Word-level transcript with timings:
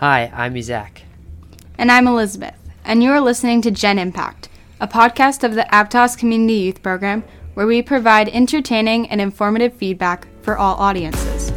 Hi, 0.00 0.32
I'm 0.34 0.56
Isaac. 0.56 1.02
And 1.76 1.92
I'm 1.92 2.06
Elizabeth, 2.06 2.56
and 2.86 3.02
you 3.02 3.10
are 3.10 3.20
listening 3.20 3.60
to 3.60 3.70
Gen 3.70 3.98
Impact, 3.98 4.48
a 4.80 4.88
podcast 4.88 5.44
of 5.44 5.54
the 5.54 5.66
Aptos 5.70 6.16
Community 6.16 6.54
Youth 6.54 6.82
Program 6.82 7.22
where 7.52 7.66
we 7.66 7.82
provide 7.82 8.30
entertaining 8.30 9.10
and 9.10 9.20
informative 9.20 9.74
feedback 9.74 10.26
for 10.40 10.56
all 10.56 10.76
audiences. 10.76 11.52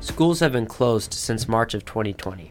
Schools 0.00 0.40
have 0.40 0.50
been 0.50 0.66
closed 0.66 1.14
since 1.14 1.46
March 1.46 1.72
of 1.72 1.84
2020. 1.84 2.50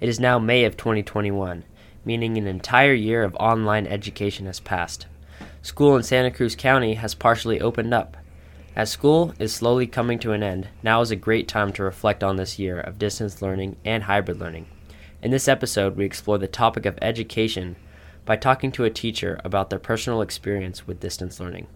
It 0.00 0.08
is 0.08 0.18
now 0.18 0.40
May 0.40 0.64
of 0.64 0.76
2021, 0.76 1.62
meaning 2.04 2.36
an 2.36 2.48
entire 2.48 2.94
year 2.94 3.22
of 3.22 3.36
online 3.36 3.86
education 3.86 4.46
has 4.46 4.58
passed. 4.58 5.06
School 5.62 5.94
in 5.94 6.02
Santa 6.02 6.32
Cruz 6.32 6.56
County 6.56 6.94
has 6.94 7.14
partially 7.14 7.60
opened 7.60 7.94
up. 7.94 8.16
As 8.78 8.92
school 8.92 9.34
is 9.40 9.52
slowly 9.52 9.88
coming 9.88 10.20
to 10.20 10.30
an 10.30 10.44
end, 10.44 10.68
now 10.84 11.00
is 11.00 11.10
a 11.10 11.16
great 11.16 11.48
time 11.48 11.72
to 11.72 11.82
reflect 11.82 12.22
on 12.22 12.36
this 12.36 12.60
year 12.60 12.78
of 12.78 12.96
distance 12.96 13.42
learning 13.42 13.76
and 13.84 14.04
hybrid 14.04 14.38
learning. 14.38 14.68
In 15.20 15.32
this 15.32 15.48
episode, 15.48 15.96
we 15.96 16.04
explore 16.04 16.38
the 16.38 16.46
topic 16.46 16.86
of 16.86 16.96
education 17.02 17.74
by 18.24 18.36
talking 18.36 18.70
to 18.70 18.84
a 18.84 18.90
teacher 18.90 19.40
about 19.42 19.68
their 19.68 19.80
personal 19.80 20.22
experience 20.22 20.86
with 20.86 21.00
distance 21.00 21.40
learning. 21.40 21.66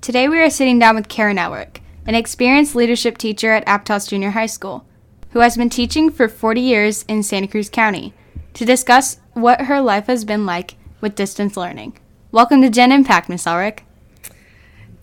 Today, 0.00 0.28
we 0.28 0.38
are 0.38 0.50
sitting 0.50 0.78
down 0.78 0.94
with 0.94 1.08
Karen 1.08 1.36
Elerick, 1.36 1.82
an 2.06 2.14
experienced 2.14 2.76
leadership 2.76 3.18
teacher 3.18 3.50
at 3.50 3.66
Aptos 3.66 4.08
Junior 4.08 4.30
High 4.30 4.46
School, 4.46 4.86
who 5.30 5.40
has 5.40 5.56
been 5.56 5.68
teaching 5.68 6.10
for 6.10 6.28
40 6.28 6.60
years 6.60 7.04
in 7.08 7.24
Santa 7.24 7.48
Cruz 7.48 7.68
County, 7.68 8.14
to 8.52 8.64
discuss 8.64 9.18
what 9.32 9.62
her 9.62 9.80
life 9.80 10.06
has 10.06 10.24
been 10.24 10.46
like 10.46 10.76
with 11.00 11.16
distance 11.16 11.56
learning. 11.56 11.98
Welcome 12.30 12.62
to 12.62 12.70
Gen 12.70 12.92
Impact, 12.92 13.28
Miss 13.28 13.48
Elerick. 13.48 13.80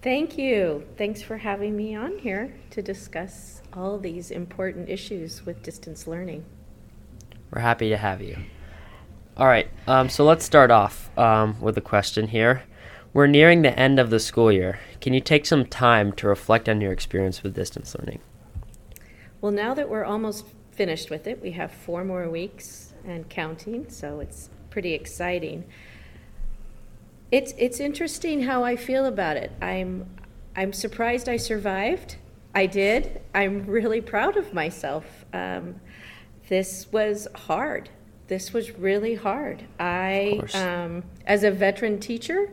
Thank 0.02 0.36
you. 0.36 0.88
Thanks 0.98 1.22
for 1.22 1.38
having 1.38 1.78
me 1.78 1.96
on 1.96 2.18
here 2.18 2.52
to 2.72 2.82
discuss 2.82 3.62
all 3.72 4.00
these 4.00 4.32
important 4.32 4.90
issues 4.90 5.46
with 5.46 5.62
distance 5.62 6.08
learning. 6.08 6.44
We're 7.52 7.62
happy 7.62 7.90
to 7.90 7.98
have 7.98 8.20
you. 8.20 8.38
All 9.38 9.46
right, 9.46 9.70
um, 9.88 10.10
so 10.10 10.26
let's 10.26 10.44
start 10.44 10.72
off 10.72 11.16
um, 11.20 11.60
with 11.62 11.78
a 11.78 11.82
question 11.82 12.28
here. 12.28 12.64
We're 13.14 13.28
nearing 13.28 13.62
the 13.62 13.78
end 13.78 14.00
of 14.00 14.10
the 14.10 14.20
school 14.20 14.52
year. 14.52 14.80
Can 15.02 15.14
you 15.14 15.22
take 15.22 15.46
some 15.46 15.66
time 15.66 16.14
to 16.14 16.28
reflect 16.28 16.68
on 16.68 16.82
your 16.82 16.92
experience 16.92 17.44
with 17.44 17.54
distance 17.54 17.96
learning? 17.96 18.22
Well, 19.40 19.52
now 19.52 19.76
that 19.76 19.88
we're 19.88 20.06
almost 20.06 20.46
finished 20.72 21.12
with 21.12 21.28
it, 21.28 21.42
we 21.44 21.52
have 21.52 21.72
four 21.72 22.04
more 22.04 22.28
weeks 22.28 22.94
and 23.06 23.30
counting, 23.30 23.88
so 23.90 24.20
it's 24.20 24.50
pretty 24.72 24.94
exciting. 24.94 25.66
It's 27.32 27.54
it's 27.58 27.80
interesting 27.80 28.44
how 28.44 28.64
I 28.64 28.76
feel 28.76 29.06
about 29.06 29.38
it. 29.38 29.52
I'm 29.62 30.06
I'm 30.56 30.74
surprised 30.74 31.30
I 31.30 31.38
survived. 31.38 32.18
I 32.54 32.66
did. 32.66 33.22
I'm 33.34 33.66
really 33.66 34.02
proud 34.02 34.36
of 34.36 34.54
myself. 34.54 35.06
Um, 35.34 35.80
this 36.50 36.92
was 36.92 37.28
hard 37.34 37.90
this 38.32 38.54
was 38.54 38.78
really 38.78 39.16
hard. 39.16 39.62
I, 39.78 40.40
um, 40.54 41.04
as 41.26 41.44
a 41.44 41.52
veteran 41.52 42.00
teacher, 42.00 42.50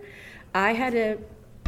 I 0.52 0.72
had 0.72 0.92
to 0.94 1.18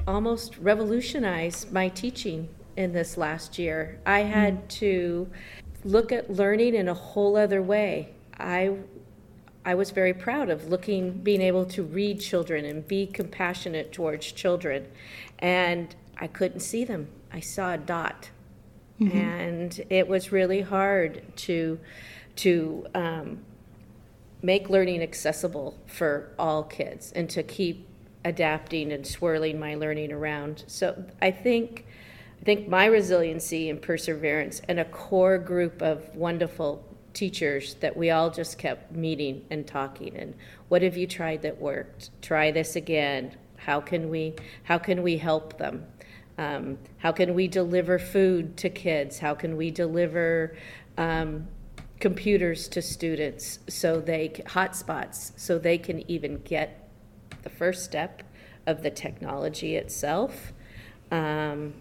almost 0.04 0.58
revolutionize 0.58 1.70
my 1.70 1.90
teaching 1.90 2.48
in 2.76 2.92
this 2.92 3.16
last 3.16 3.56
year. 3.56 4.00
I 4.04 4.22
had 4.22 4.64
mm. 4.64 4.68
to 4.80 5.30
look 5.84 6.10
at 6.10 6.28
learning 6.28 6.74
in 6.74 6.88
a 6.88 6.94
whole 6.94 7.36
other 7.36 7.62
way. 7.62 8.16
I 8.36 8.78
I 9.64 9.74
was 9.74 9.90
very 9.90 10.14
proud 10.14 10.48
of 10.48 10.68
looking 10.68 11.12
being 11.12 11.42
able 11.42 11.66
to 11.66 11.82
read 11.82 12.20
children 12.20 12.64
and 12.64 12.86
be 12.86 13.06
compassionate 13.06 13.92
towards 13.92 14.32
children. 14.32 14.86
And 15.38 15.94
I 16.16 16.26
couldn't 16.26 16.60
see 16.60 16.84
them. 16.84 17.08
I 17.32 17.40
saw 17.40 17.74
a 17.74 17.78
dot. 17.78 18.30
Mm-hmm. 19.00 19.18
And 19.18 19.80
it 19.90 20.08
was 20.08 20.32
really 20.32 20.62
hard 20.62 21.22
to 21.36 21.78
to 22.36 22.86
um, 22.94 23.40
make 24.42 24.70
learning 24.70 25.02
accessible 25.02 25.78
for 25.86 26.32
all 26.38 26.62
kids 26.62 27.12
and 27.12 27.28
to 27.30 27.42
keep 27.42 27.86
adapting 28.24 28.92
and 28.92 29.06
swirling 29.06 29.58
my 29.58 29.74
learning 29.74 30.12
around. 30.12 30.64
So 30.66 31.04
I 31.20 31.30
think 31.30 31.86
I 32.40 32.44
think 32.44 32.68
my 32.68 32.86
resiliency 32.86 33.68
and 33.68 33.80
perseverance 33.80 34.62
and 34.68 34.80
a 34.80 34.84
core 34.86 35.36
group 35.36 35.82
of 35.82 36.14
wonderful 36.14 36.82
teachers 37.12 37.74
that 37.74 37.96
we 37.96 38.10
all 38.10 38.30
just 38.30 38.58
kept 38.58 38.92
meeting 38.92 39.44
and 39.50 39.66
talking 39.66 40.16
and 40.16 40.34
what 40.68 40.82
have 40.82 40.96
you 40.96 41.06
tried 41.06 41.42
that 41.42 41.60
worked? 41.60 42.10
Try 42.22 42.50
this 42.50 42.76
again. 42.76 43.36
How 43.56 43.80
can 43.80 44.08
we 44.08 44.34
how 44.62 44.78
can 44.78 45.02
we 45.02 45.16
help 45.16 45.58
them? 45.58 45.86
Um, 46.38 46.78
how 46.98 47.12
can 47.12 47.34
we 47.34 47.48
deliver 47.48 47.98
food 47.98 48.56
to 48.58 48.70
kids? 48.70 49.18
How 49.18 49.34
can 49.34 49.56
we 49.56 49.70
deliver 49.70 50.56
um, 50.96 51.48
computers 52.00 52.66
to 52.68 52.80
students 52.80 53.58
so 53.68 54.00
they 54.00 54.30
hotspots 54.46 55.32
so 55.36 55.58
they 55.58 55.76
can 55.76 56.10
even 56.10 56.38
get 56.38 56.88
the 57.42 57.50
first 57.50 57.84
step 57.84 58.22
of 58.66 58.82
the 58.82 58.90
technology 58.90 59.76
itself. 59.76 60.52
Um, 61.10 61.74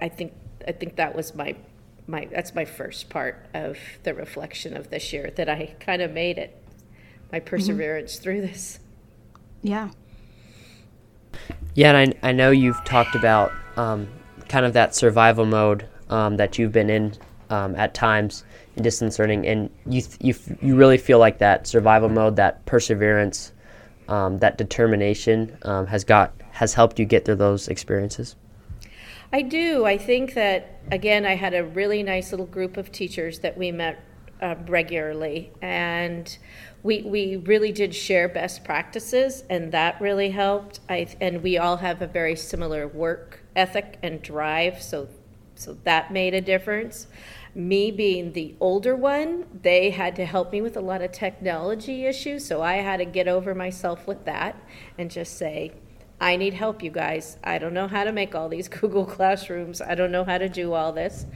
I 0.00 0.08
think 0.08 0.32
I 0.66 0.72
think 0.72 0.96
that 0.96 1.14
was 1.14 1.34
my 1.34 1.56
my 2.08 2.26
that's 2.32 2.54
my 2.54 2.64
first 2.64 3.10
part 3.10 3.46
of 3.54 3.78
the 4.02 4.14
reflection 4.14 4.76
of 4.76 4.90
this 4.90 5.12
year 5.12 5.30
that 5.36 5.48
I 5.48 5.76
kind 5.78 6.02
of 6.02 6.10
made 6.10 6.38
it 6.38 6.60
my 7.30 7.38
mm-hmm. 7.38 7.48
perseverance 7.48 8.14
mm-hmm. 8.14 8.22
through 8.22 8.40
this. 8.40 8.80
Yeah. 9.62 9.90
Yeah, 11.74 11.94
and 11.94 12.14
I, 12.22 12.30
I 12.30 12.32
know 12.32 12.50
you've 12.50 12.82
talked 12.84 13.14
about 13.14 13.52
um, 13.76 14.08
kind 14.48 14.64
of 14.64 14.72
that 14.72 14.94
survival 14.94 15.44
mode 15.46 15.86
um, 16.08 16.36
that 16.38 16.58
you've 16.58 16.72
been 16.72 16.90
in 16.90 17.14
um, 17.50 17.76
at 17.76 17.94
times 17.94 18.44
in 18.76 18.82
distance 18.82 19.18
learning, 19.18 19.46
and 19.46 19.70
you 19.86 20.02
you 20.20 20.34
you 20.60 20.74
really 20.74 20.98
feel 20.98 21.18
like 21.18 21.38
that 21.38 21.66
survival 21.66 22.08
mode, 22.08 22.36
that 22.36 22.64
perseverance, 22.66 23.52
um, 24.08 24.38
that 24.38 24.58
determination 24.58 25.56
um, 25.62 25.86
has 25.86 26.02
got 26.02 26.32
has 26.50 26.74
helped 26.74 26.98
you 26.98 27.04
get 27.04 27.24
through 27.24 27.36
those 27.36 27.68
experiences. 27.68 28.34
I 29.32 29.42
do. 29.42 29.84
I 29.84 29.98
think 29.98 30.34
that 30.34 30.80
again, 30.90 31.26
I 31.26 31.34
had 31.34 31.54
a 31.54 31.64
really 31.64 32.02
nice 32.02 32.30
little 32.30 32.46
group 32.46 32.76
of 32.76 32.90
teachers 32.90 33.40
that 33.40 33.58
we 33.58 33.70
met 33.72 34.02
uh, 34.40 34.54
regularly, 34.66 35.52
and 35.60 36.38
we 36.82 37.02
we 37.02 37.36
really 37.36 37.72
did 37.72 37.94
share 37.94 38.28
best 38.28 38.64
practices, 38.64 39.44
and 39.50 39.72
that 39.72 40.00
really 40.00 40.30
helped. 40.30 40.80
I 40.88 41.08
and 41.20 41.42
we 41.42 41.58
all 41.58 41.78
have 41.78 42.00
a 42.00 42.06
very 42.06 42.36
similar 42.36 42.88
work 42.88 43.40
ethic 43.54 43.98
and 44.02 44.22
drive, 44.22 44.80
so 44.80 45.08
so 45.54 45.76
that 45.84 46.12
made 46.12 46.34
a 46.34 46.40
difference 46.40 47.08
me 47.58 47.90
being 47.90 48.32
the 48.32 48.54
older 48.60 48.94
one, 48.94 49.44
they 49.62 49.90
had 49.90 50.14
to 50.16 50.24
help 50.24 50.52
me 50.52 50.60
with 50.60 50.76
a 50.76 50.80
lot 50.80 51.02
of 51.02 51.10
technology 51.10 52.06
issues. 52.06 52.46
So 52.46 52.62
I 52.62 52.76
had 52.76 52.98
to 52.98 53.04
get 53.04 53.26
over 53.26 53.54
myself 53.54 54.06
with 54.06 54.24
that 54.26 54.56
and 54.96 55.10
just 55.10 55.36
say, 55.36 55.72
I 56.20 56.36
need 56.36 56.54
help, 56.54 56.82
you 56.82 56.90
guys. 56.90 57.36
I 57.44 57.58
don't 57.58 57.74
know 57.74 57.86
how 57.86 58.04
to 58.04 58.12
make 58.12 58.34
all 58.34 58.48
these 58.48 58.68
Google 58.80 59.04
Classrooms. 59.04 59.80
I 59.80 59.94
don't 59.94 60.12
know 60.12 60.24
how 60.24 60.38
to 60.38 60.48
do 60.48 60.72
all 60.72 60.92
this. 60.92 61.26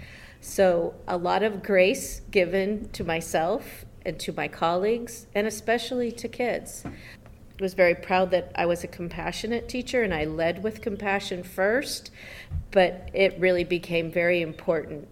So 0.40 0.94
a 1.06 1.16
lot 1.16 1.42
of 1.42 1.62
grace 1.62 2.20
given 2.30 2.88
to 2.90 3.04
myself 3.04 3.84
and 4.04 4.18
to 4.20 4.32
my 4.32 4.48
colleagues, 4.48 5.26
and 5.34 5.46
especially 5.46 6.10
to 6.12 6.28
kids. 6.28 6.84
I 6.84 7.62
was 7.62 7.74
very 7.74 7.94
proud 7.94 8.32
that 8.32 8.50
I 8.56 8.66
was 8.66 8.82
a 8.82 8.88
compassionate 8.88 9.68
teacher 9.68 10.02
and 10.02 10.12
I 10.12 10.24
led 10.24 10.64
with 10.64 10.80
compassion 10.80 11.44
first, 11.44 12.10
but 12.72 13.08
it 13.14 13.38
really 13.38 13.62
became 13.62 14.10
very 14.10 14.42
important 14.42 15.06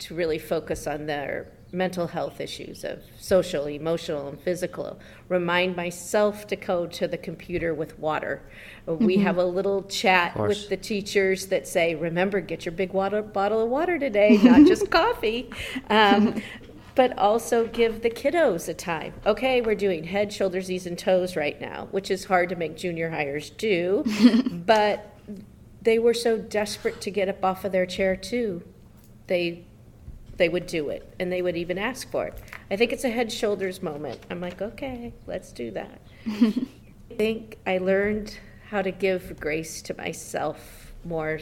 to 0.00 0.14
really 0.14 0.38
focus 0.38 0.86
on 0.86 1.06
their 1.06 1.48
mental 1.72 2.06
health 2.06 2.40
issues 2.40 2.82
of 2.82 3.02
social, 3.18 3.66
emotional, 3.66 4.28
and 4.28 4.40
physical. 4.40 4.98
Remind 5.28 5.76
myself 5.76 6.46
to 6.46 6.56
go 6.56 6.86
to 6.86 7.06
the 7.06 7.18
computer 7.18 7.74
with 7.74 7.98
water. 7.98 8.42
Mm-hmm. 8.86 9.04
We 9.04 9.18
have 9.18 9.36
a 9.36 9.44
little 9.44 9.82
chat 9.82 10.36
with 10.36 10.68
the 10.68 10.76
teachers 10.76 11.46
that 11.46 11.68
say, 11.68 11.94
remember, 11.94 12.40
get 12.40 12.64
your 12.64 12.72
big 12.72 12.92
water 12.92 13.22
bottle 13.22 13.60
of 13.60 13.68
water 13.68 13.98
today, 13.98 14.38
not 14.42 14.66
just 14.66 14.90
coffee. 14.90 15.50
Um, 15.90 16.42
but 16.94 17.16
also 17.16 17.64
give 17.68 18.02
the 18.02 18.10
kiddos 18.10 18.68
a 18.68 18.74
time. 18.74 19.14
Okay, 19.24 19.60
we're 19.60 19.76
doing 19.76 20.02
head, 20.02 20.32
shoulders, 20.32 20.68
knees, 20.68 20.84
and 20.84 20.98
toes 20.98 21.36
right 21.36 21.60
now, 21.60 21.86
which 21.92 22.10
is 22.10 22.24
hard 22.24 22.48
to 22.48 22.56
make 22.56 22.76
junior 22.76 23.08
highers 23.08 23.56
do. 23.56 24.04
but 24.66 25.16
they 25.80 26.00
were 26.00 26.14
so 26.14 26.36
desperate 26.36 27.00
to 27.02 27.10
get 27.12 27.28
up 27.28 27.44
off 27.44 27.64
of 27.64 27.70
their 27.70 27.86
chair 27.86 28.16
too. 28.16 28.64
They 29.28 29.64
they 30.38 30.48
would 30.48 30.66
do 30.66 30.88
it 30.88 31.12
and 31.18 31.30
they 31.30 31.42
would 31.42 31.56
even 31.56 31.78
ask 31.78 32.10
for 32.10 32.26
it. 32.26 32.40
I 32.70 32.76
think 32.76 32.92
it's 32.92 33.04
a 33.04 33.10
head 33.10 33.30
shoulders 33.30 33.82
moment. 33.82 34.20
I'm 34.30 34.40
like, 34.40 34.62
okay, 34.62 35.12
let's 35.26 35.52
do 35.52 35.70
that. 35.72 36.00
I 36.26 37.14
think 37.16 37.58
I 37.66 37.78
learned 37.78 38.38
how 38.70 38.82
to 38.82 38.90
give 38.90 39.38
grace 39.38 39.82
to 39.82 39.96
myself 39.96 40.92
more 41.04 41.40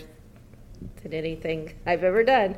than 1.03 1.13
anything 1.13 1.75
I've 1.85 2.05
ever 2.05 2.25
done. 2.25 2.57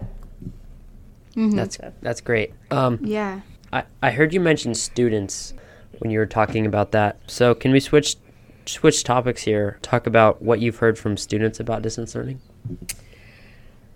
Mm-hmm. 1.34 1.56
That's 1.56 1.78
that's 2.00 2.20
great. 2.20 2.54
Um, 2.70 2.98
yeah. 3.02 3.40
I, 3.72 3.84
I 4.02 4.10
heard 4.10 4.32
you 4.32 4.40
mention 4.40 4.74
students 4.74 5.54
when 5.98 6.10
you 6.10 6.18
were 6.18 6.26
talking 6.26 6.66
about 6.66 6.92
that. 6.92 7.18
So 7.26 7.54
can 7.54 7.72
we 7.72 7.80
switch 7.80 8.16
switch 8.66 9.04
topics 9.04 9.42
here? 9.42 9.78
Talk 9.82 10.06
about 10.06 10.42
what 10.42 10.60
you've 10.60 10.76
heard 10.76 10.98
from 10.98 11.16
students 11.16 11.60
about 11.60 11.82
distance 11.82 12.14
learning. 12.14 12.40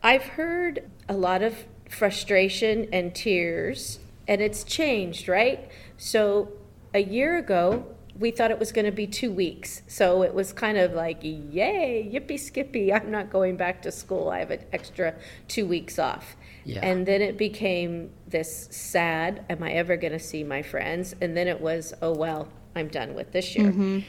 I've 0.03 0.25
heard 0.25 0.91
a 1.09 1.15
lot 1.15 1.43
of 1.43 1.55
frustration 1.93 2.89
and 2.93 3.15
tears, 3.15 3.99
and 4.27 4.41
it's 4.41 4.65
changed, 4.65 5.29
right? 5.29 5.71
So 5.97 6.53
a 6.95 7.03
year 7.03 7.37
ago, 7.39 7.87
we 8.19 8.31
thought 8.31 8.51
it 8.51 8.59
was 8.59 8.73
going 8.73 8.85
to 8.85 8.93
be 8.93 9.07
two 9.07 9.33
weeks. 9.33 9.83
So 9.87 10.23
it 10.23 10.35
was 10.35 10.53
kind 10.53 10.77
of 10.79 10.93
like, 10.93 11.19
yay, 11.23 12.11
yippee 12.13 12.39
skippy, 12.39 12.93
I'm 12.93 13.11
not 13.11 13.31
going 13.31 13.57
back 13.57 13.83
to 13.83 13.93
school. 13.93 14.29
I 14.29 14.41
have 14.41 14.51
an 14.51 14.65
extra 14.73 15.15
two 15.49 15.67
weeks 15.67 15.99
off. 15.99 16.37
Yeah. 16.65 16.81
And 16.83 17.07
then 17.07 17.23
it 17.23 17.37
became 17.37 18.11
this 18.29 18.69
sad, 18.71 19.45
am 19.51 19.63
I 19.63 19.73
ever 19.73 19.97
going 19.97 20.13
to 20.13 20.19
see 20.19 20.45
my 20.45 20.63
friends? 20.63 21.15
And 21.21 21.37
then 21.37 21.49
it 21.49 21.61
was, 21.61 21.93
oh, 22.03 22.15
well, 22.15 22.49
I'm 22.77 22.89
done 22.89 23.15
with 23.15 23.33
this 23.33 23.57
year. 23.57 23.71
Mm-hmm. 23.71 24.01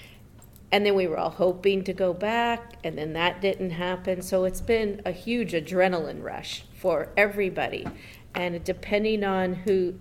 And 0.72 0.86
then 0.86 0.96
we 0.96 1.08
were 1.08 1.18
all 1.18 1.30
hoping 1.30 1.84
to 1.84 1.94
go 1.94 2.14
back, 2.14 2.78
and 2.84 2.98
then 2.98 3.14
that 3.14 3.42
didn't 3.42 3.72
happen. 3.72 4.24
So 4.24 4.44
it's 4.46 4.62
been 4.62 5.02
a 5.06 5.12
huge 5.12 5.54
adrenaline 5.54 6.24
rush 6.24 6.64
for 6.84 7.08
everybody. 7.16 7.88
And 8.36 8.62
depending 8.62 9.24
on 9.24 9.54
who, 9.54 9.96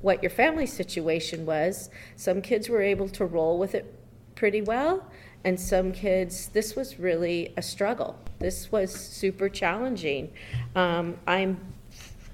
what 0.00 0.22
your 0.22 0.30
family 0.30 0.64
situation 0.64 1.44
was, 1.44 1.90
some 2.16 2.40
kids 2.40 2.70
were 2.70 2.80
able 2.80 3.10
to 3.10 3.26
roll 3.26 3.58
with 3.58 3.74
it 3.74 3.94
pretty 4.34 4.62
well, 4.62 5.06
and 5.44 5.60
some 5.60 5.92
kids, 5.92 6.48
this 6.48 6.74
was 6.74 6.98
really 6.98 7.52
a 7.58 7.62
struggle. 7.62 8.18
This 8.38 8.72
was 8.72 8.90
super 8.90 9.50
challenging. 9.50 10.32
Um, 10.74 11.18
I'm 11.26 11.74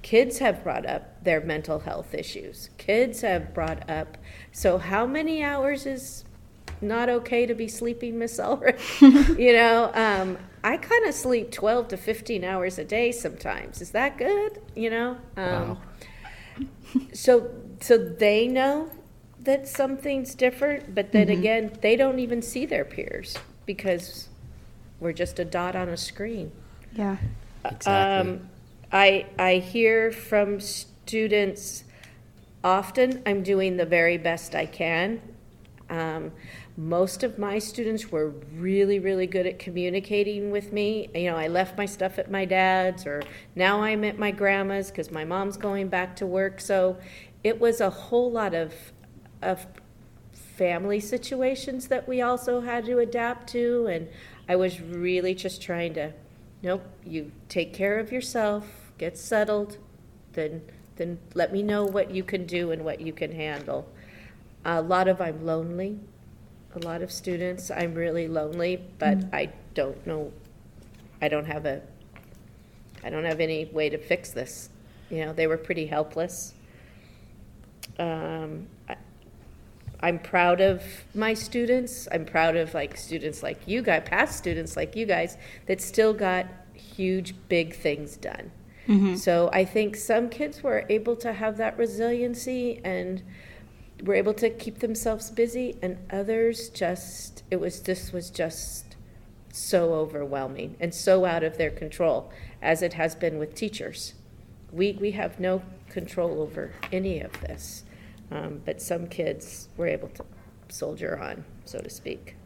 kids 0.02 0.38
have 0.38 0.62
brought 0.62 0.86
up 0.86 1.24
their 1.24 1.40
mental 1.40 1.80
health 1.80 2.14
issues. 2.14 2.70
Kids 2.78 3.22
have 3.22 3.52
brought 3.52 3.90
up, 3.90 4.18
so 4.52 4.78
how 4.78 5.04
many 5.04 5.42
hours 5.42 5.84
is 5.84 6.24
not 6.80 7.08
okay 7.08 7.44
to 7.44 7.54
be 7.54 7.66
sleeping, 7.66 8.20
Miss 8.20 8.38
Elerick? 8.38 8.78
you 9.00 9.52
know, 9.52 9.90
um, 9.94 10.38
I 10.64 10.78
kind 10.78 11.06
of 11.06 11.14
sleep 11.14 11.52
12 11.52 11.88
to 11.88 11.96
15 11.98 12.42
hours 12.42 12.78
a 12.78 12.84
day 12.84 13.12
sometimes. 13.12 13.82
Is 13.82 13.90
that 13.90 14.16
good? 14.16 14.62
You 14.74 14.90
know? 14.90 15.18
Um, 15.36 15.46
Wow. 15.46 15.78
So, 17.12 17.50
so 17.80 17.98
they 17.98 18.46
know 18.46 18.90
that 19.40 19.66
something's 19.68 20.34
different, 20.34 20.94
but 20.94 21.12
then 21.12 21.28
again, 21.28 21.76
they 21.82 21.96
don't 21.96 22.18
even 22.18 22.40
see 22.40 22.66
their 22.66 22.84
peers 22.84 23.36
because 23.66 24.28
we're 25.00 25.12
just 25.12 25.38
a 25.38 25.44
dot 25.44 25.74
on 25.76 25.88
a 25.88 25.96
screen. 25.96 26.52
Yeah. 26.92 27.16
Exactly. 27.64 28.32
Um, 28.32 28.48
I, 28.92 29.26
I 29.38 29.56
hear 29.56 30.12
from 30.12 30.60
students 30.60 31.84
often, 32.62 33.22
I'm 33.26 33.42
doing 33.42 33.76
the 33.76 33.86
very 33.86 34.16
best 34.18 34.54
I 34.54 34.66
can. 34.66 35.20
Um, 35.90 36.32
most 36.76 37.22
of 37.22 37.38
my 37.38 37.58
students 37.58 38.10
were 38.10 38.30
really, 38.56 38.98
really 38.98 39.26
good 39.26 39.46
at 39.46 39.58
communicating 39.58 40.50
with 40.50 40.72
me. 40.72 41.08
You 41.14 41.30
know, 41.30 41.36
I 41.36 41.48
left 41.48 41.76
my 41.76 41.86
stuff 41.86 42.18
at 42.18 42.30
my 42.30 42.44
dad's, 42.44 43.06
or 43.06 43.22
now 43.54 43.82
I'm 43.82 44.04
at 44.04 44.18
my 44.18 44.30
grandma's 44.30 44.90
because 44.90 45.10
my 45.10 45.24
mom's 45.24 45.56
going 45.56 45.88
back 45.88 46.16
to 46.16 46.26
work. 46.26 46.60
So 46.60 46.96
it 47.44 47.60
was 47.60 47.80
a 47.80 47.90
whole 47.90 48.30
lot 48.30 48.54
of, 48.54 48.74
of 49.42 49.66
family 50.32 51.00
situations 51.00 51.88
that 51.88 52.08
we 52.08 52.22
also 52.22 52.60
had 52.60 52.84
to 52.86 52.98
adapt 52.98 53.48
to. 53.50 53.86
And 53.86 54.08
I 54.48 54.56
was 54.56 54.80
really 54.80 55.34
just 55.34 55.62
trying 55.62 55.94
to, 55.94 56.12
nope, 56.62 56.84
you 57.04 57.30
take 57.48 57.74
care 57.74 57.98
of 57.98 58.10
yourself, 58.10 58.66
get 58.98 59.18
settled, 59.18 59.78
then, 60.32 60.62
then 60.96 61.18
let 61.34 61.52
me 61.52 61.62
know 61.62 61.84
what 61.84 62.10
you 62.10 62.24
can 62.24 62.46
do 62.46 62.70
and 62.70 62.84
what 62.84 63.00
you 63.00 63.12
can 63.12 63.32
handle. 63.32 63.88
A 64.64 64.80
lot 64.82 65.08
of 65.08 65.20
I'm 65.20 65.44
lonely. 65.44 65.98
A 66.74 66.78
lot 66.80 67.02
of 67.02 67.12
students, 67.12 67.70
I'm 67.70 67.94
really 67.94 68.26
lonely, 68.26 68.82
but 68.98 69.18
I 69.32 69.52
don't 69.74 70.04
know, 70.06 70.32
I 71.22 71.28
don't 71.28 71.44
have 71.44 71.66
a, 71.66 71.82
I 73.04 73.10
don't 73.10 73.24
have 73.24 73.38
any 73.38 73.66
way 73.66 73.88
to 73.90 73.98
fix 73.98 74.30
this. 74.30 74.70
You 75.08 75.24
know, 75.26 75.32
they 75.32 75.46
were 75.46 75.56
pretty 75.58 75.86
helpless. 75.86 76.54
Um, 77.98 78.66
I- 78.88 78.96
I'm 80.00 80.18
proud 80.18 80.60
of 80.60 80.82
my 81.14 81.32
students. 81.32 82.08
I'm 82.10 82.24
proud 82.24 82.56
of 82.56 82.74
like 82.74 82.96
students 82.96 83.42
like 83.42 83.66
you 83.66 83.80
guys, 83.80 84.02
past 84.04 84.36
students 84.36 84.76
like 84.76 84.96
you 84.96 85.06
guys, 85.06 85.38
that 85.66 85.80
still 85.80 86.12
got 86.12 86.46
huge, 86.74 87.34
big 87.48 87.74
things 87.74 88.16
done. 88.16 88.50
So 89.16 89.48
I 89.52 89.64
think 89.64 89.96
some 89.96 90.28
kids 90.28 90.62
were 90.62 90.84
able 90.90 91.16
to 91.16 91.32
have 91.32 91.56
that 91.56 91.78
resiliency 91.78 92.82
and 92.84 93.22
were 94.02 94.14
able 94.14 94.34
to 94.34 94.50
keep 94.50 94.80
themselves 94.80 95.30
busy, 95.30 95.76
and 95.82 95.98
others 96.10 96.68
just 96.70 97.42
it 97.50 97.60
was 97.60 97.82
this 97.82 98.12
was 98.12 98.30
just 98.30 98.96
so 99.52 99.94
overwhelming 99.94 100.76
and 100.80 100.92
so 100.92 101.24
out 101.24 101.44
of 101.44 101.58
their 101.58 101.70
control, 101.70 102.32
as 102.60 102.82
it 102.82 102.94
has 102.94 103.14
been 103.14 103.38
with 103.38 103.54
teachers. 103.54 104.14
We 104.72 104.92
we 104.92 105.12
have 105.12 105.38
no 105.38 105.62
control 105.88 106.40
over 106.40 106.72
any 106.92 107.20
of 107.20 107.40
this, 107.40 107.84
um, 108.30 108.62
but 108.64 108.82
some 108.82 109.06
kids 109.06 109.68
were 109.76 109.86
able 109.86 110.08
to 110.08 110.24
soldier 110.68 111.18
on, 111.18 111.44
so 111.64 111.78
to 111.78 111.90
speak. 111.90 112.36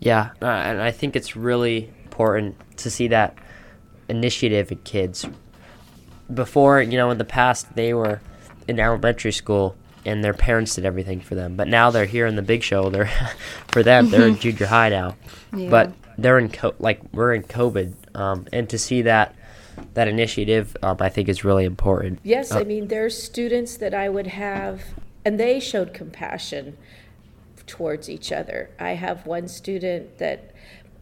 Yeah, 0.00 0.30
uh, 0.42 0.46
and 0.46 0.80
I 0.80 0.90
think 0.90 1.14
it's 1.14 1.36
really 1.36 1.92
important 2.04 2.56
to 2.78 2.90
see 2.90 3.08
that 3.08 3.36
initiative 4.08 4.72
in 4.72 4.78
kids. 4.78 5.26
Before, 6.32 6.80
you 6.80 6.96
know, 6.96 7.10
in 7.10 7.18
the 7.18 7.24
past, 7.24 7.74
they 7.76 7.92
were 7.92 8.20
in 8.66 8.80
elementary 8.80 9.32
school 9.32 9.76
and 10.04 10.24
their 10.24 10.34
parents 10.34 10.74
did 10.74 10.84
everything 10.84 11.20
for 11.20 11.34
them. 11.34 11.56
But 11.56 11.68
now 11.68 11.90
they're 11.90 12.06
here 12.06 12.26
in 12.26 12.36
the 12.36 12.42
big 12.42 12.62
show. 12.62 12.90
They're 12.90 13.10
for 13.68 13.82
them, 13.82 14.10
they're 14.10 14.26
in 14.26 14.36
junior 14.40 14.66
high 14.66 14.88
now. 14.88 15.16
But 15.52 15.92
they're 16.18 16.38
in 16.38 16.50
co- 16.50 16.74
like 16.78 17.00
we're 17.12 17.34
in 17.34 17.42
COVID, 17.42 17.94
um, 18.14 18.46
and 18.52 18.68
to 18.70 18.78
see 18.78 19.02
that 19.02 19.34
that 19.94 20.08
initiative, 20.08 20.76
um, 20.82 20.96
I 21.00 21.08
think 21.08 21.28
is 21.28 21.44
really 21.44 21.64
important. 21.64 22.20
Yes, 22.22 22.52
Uh, 22.52 22.58
I 22.58 22.64
mean, 22.64 22.88
there's 22.88 23.20
students 23.20 23.76
that 23.78 23.94
I 23.94 24.08
would 24.10 24.26
have, 24.26 24.82
and 25.24 25.40
they 25.40 25.58
showed 25.58 25.94
compassion 25.94 26.76
towards 27.66 28.10
each 28.10 28.30
other. 28.32 28.70
I 28.78 28.90
have 28.90 29.26
one 29.26 29.48
student 29.48 30.18
that 30.18 30.50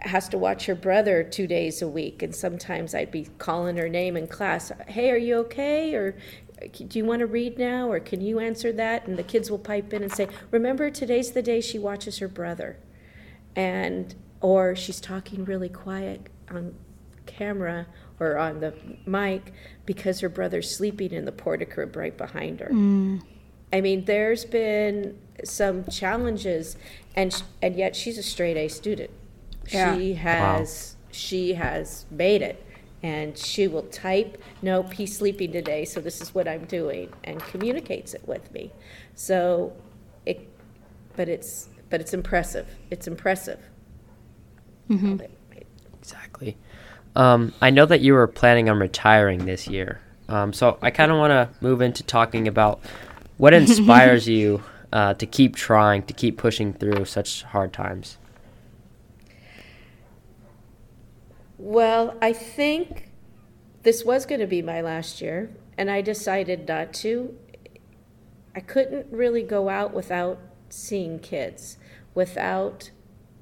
has 0.01 0.29
to 0.29 0.39
watch 0.39 0.67
her 0.67 0.77
brother 0.77 1.25
two 1.25 1.47
days 1.49 1.83
a 1.83 1.89
week, 1.89 2.23
and 2.23 2.35
sometimes 2.35 2.95
I'd 2.95 3.11
be 3.11 3.29
calling 3.39 3.77
her 3.79 3.89
name 3.89 4.17
in 4.17 4.29
class, 4.29 4.71
hey, 4.87 5.11
are 5.11 5.17
you 5.17 5.37
okay? 5.39 5.95
Or 5.95 6.15
do 6.73 6.99
you 6.99 7.05
want 7.05 7.21
to 7.21 7.27
read 7.27 7.59
now? 7.59 7.91
Or 7.91 8.01
can 8.01 8.21
you 8.21 8.39
answer 8.39 8.73
that? 8.73 9.07
And 9.07 9.17
the 9.17 9.23
kids 9.23 9.51
will 9.51 9.59
pipe 9.59 9.93
in 9.93 10.03
and 10.03 10.13
say, 10.13 10.29
remember, 10.51 10.91
today's 10.91 11.33
the 11.33 11.43
day 11.43 11.61
she 11.61 11.79
watches 11.79 12.19
her 12.19 12.29
brother. 12.29 12.79
And, 13.55 14.15
or 14.41 14.77
she's 14.77 15.01
talking 15.01 15.45
really 15.45 15.69
quiet 15.69 16.29
on 16.51 16.75
camera 17.27 17.87
or 18.21 18.37
on 18.39 18.61
the 18.61 18.75
mic 19.07 19.53
because 19.87 20.21
her 20.21 20.29
brother's 20.29 20.75
sleeping 20.75 21.13
in 21.13 21.25
the 21.25 21.33
portico 21.33 21.87
right 21.95 22.17
behind 22.17 22.61
her. 22.61 22.71
Mm. 22.71 23.23
I 23.73 23.81
mean, 23.81 24.05
there's 24.07 24.45
been 24.45 25.19
some 25.45 25.85
challenges, 25.85 26.77
and 27.15 27.33
sh- 27.33 27.43
and 27.63 27.77
yet 27.77 27.95
she's 27.95 28.19
a 28.19 28.23
straight 28.23 28.57
A 28.57 28.69
student. 28.69 29.11
Yeah. 29.71 29.97
She 29.97 30.15
has 30.15 30.97
she 31.11 31.55
has 31.55 32.07
made 32.11 32.43
it, 32.43 32.65
and 33.03 33.37
she 33.39 33.69
will 33.69 33.83
type, 33.85 34.41
"Nope, 34.63 34.93
he's 34.95 35.17
sleeping 35.17 35.53
today, 35.53 35.85
so 35.85 36.01
this 36.01 36.21
is 36.21 36.35
what 36.35 36.49
I'm 36.49 36.65
doing," 36.65 37.11
and 37.25 37.41
communicates 37.41 38.15
it 38.15 38.23
with 38.27 38.53
me. 38.53 38.73
So, 39.15 39.73
it, 40.27 40.49
but 41.17 41.29
it's 41.29 41.69
but 41.91 42.01
it's 42.01 42.13
impressive. 42.15 42.67
It's 42.91 43.07
impressive. 43.07 43.61
how 44.91 44.97
they- 45.17 45.29
Exactly. 46.01 46.57
Um, 47.17 47.53
I 47.61 47.71
know 47.71 47.85
that 47.87 48.01
you 48.01 48.15
were 48.15 48.27
planning 48.27 48.69
on 48.71 48.79
retiring 48.79 49.45
this 49.45 49.67
year. 49.67 50.01
Um, 50.29 50.53
so 50.53 50.79
I 50.81 50.91
kind 50.91 51.11
of 51.11 51.19
want 51.19 51.31
to 51.33 51.49
move 51.63 51.81
into 51.83 52.03
talking 52.03 52.47
about 52.49 52.81
what 53.37 53.53
inspires 53.63 54.27
you 54.29 54.63
uh, 54.93 55.15
to 55.15 55.27
keep 55.27 55.57
trying, 55.57 56.03
to 56.05 56.13
keep 56.15 56.39
pushing 56.39 56.73
through 56.73 57.05
such 57.07 57.43
hard 57.43 57.73
times. 57.73 58.17
Well, 61.59 62.17
I 62.23 62.33
think 62.33 63.11
this 63.83 64.05
was 64.05 64.27
going 64.27 64.41
to 64.41 64.47
be 64.47 64.63
my 64.63 64.81
last 64.81 65.21
year, 65.21 65.51
and 65.77 65.91
I 65.91 66.03
decided 66.03 66.69
not 66.69 66.93
to. 66.95 67.37
I 68.55 68.61
couldn't 68.61 69.07
really 69.11 69.43
go 69.43 69.69
out 69.69 69.93
without 69.93 70.39
seeing 70.69 71.19
kids, 71.19 71.77
without 72.15 72.93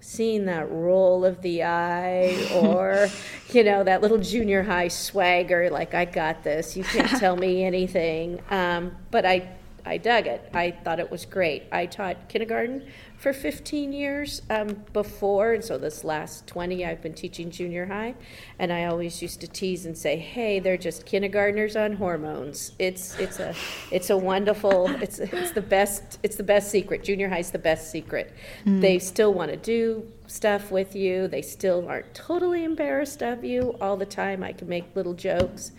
seeing 0.01 0.47
that 0.47 0.71
roll 0.71 1.27
of 1.27 1.43
the 1.43 1.63
eye 1.63 2.49
or, 2.55 3.09
you 3.53 3.63
know, 3.63 3.85
that 3.85 4.01
little 4.01 4.19
junior 4.19 4.63
high 4.63 4.89
swagger, 4.89 5.69
like, 5.69 5.93
I 5.93 6.07
got 6.07 6.43
this, 6.43 6.75
you 6.75 6.85
can't 6.85 7.11
tell 7.21 7.37
me 7.37 7.65
anything. 7.65 8.41
Um, 8.51 8.97
but 9.11 9.27
I, 9.27 9.57
I 9.85 9.99
dug 9.99 10.27
it. 10.27 10.49
I 10.55 10.71
thought 10.71 11.01
it 11.01 11.11
was 11.11 11.27
great. 11.27 11.65
I 11.71 11.85
taught 11.85 12.31
kindergarten 12.31 12.87
for 13.27 13.33
15 13.33 13.93
years 13.93 14.41
um, 14.51 14.85
before, 14.93 15.55
and 15.55 15.65
so 15.65 15.77
this 15.77 16.05
last 16.05 16.47
20, 16.47 16.87
I've 16.87 17.03
been 17.03 17.13
teaching 17.13 17.51
junior 17.51 17.85
high. 17.85 18.15
And 18.61 18.73
I 18.73 18.85
always 18.85 19.21
used 19.21 19.41
to 19.41 19.49
tease 19.49 19.85
and 19.85 19.99
say, 19.99 20.17
"Hey, 20.17 20.61
they're 20.61 20.77
just 20.77 21.05
kindergartners 21.07 21.75
on 21.75 21.95
hormones." 21.95 22.71
It's 22.79 23.19
it's 23.19 23.41
a 23.41 23.53
it's 23.91 24.11
a 24.11 24.17
wonderful. 24.17 24.87
It's 25.03 25.19
it's 25.19 25.51
the 25.51 25.61
best. 25.61 26.21
It's 26.23 26.37
the 26.37 26.45
best 26.45 26.71
secret. 26.71 27.03
Junior 27.03 27.29
high's 27.29 27.51
the 27.51 27.59
best 27.59 27.91
secret. 27.91 28.33
Mm. 28.65 28.81
They 28.81 29.01
still 29.01 29.35
want 29.35 29.51
to 29.51 29.57
do 29.57 30.07
stuff 30.29 30.71
with 30.71 30.95
you. 30.95 31.27
They 31.27 31.43
still 31.43 31.89
aren't 31.89 32.15
totally 32.15 32.63
embarrassed 32.63 33.25
of 33.25 33.43
you 33.43 33.77
all 33.81 33.97
the 33.97 34.07
time. 34.07 34.45
I 34.45 34.53
can 34.53 34.69
make 34.69 34.95
little 34.95 35.15
jokes. 35.15 35.73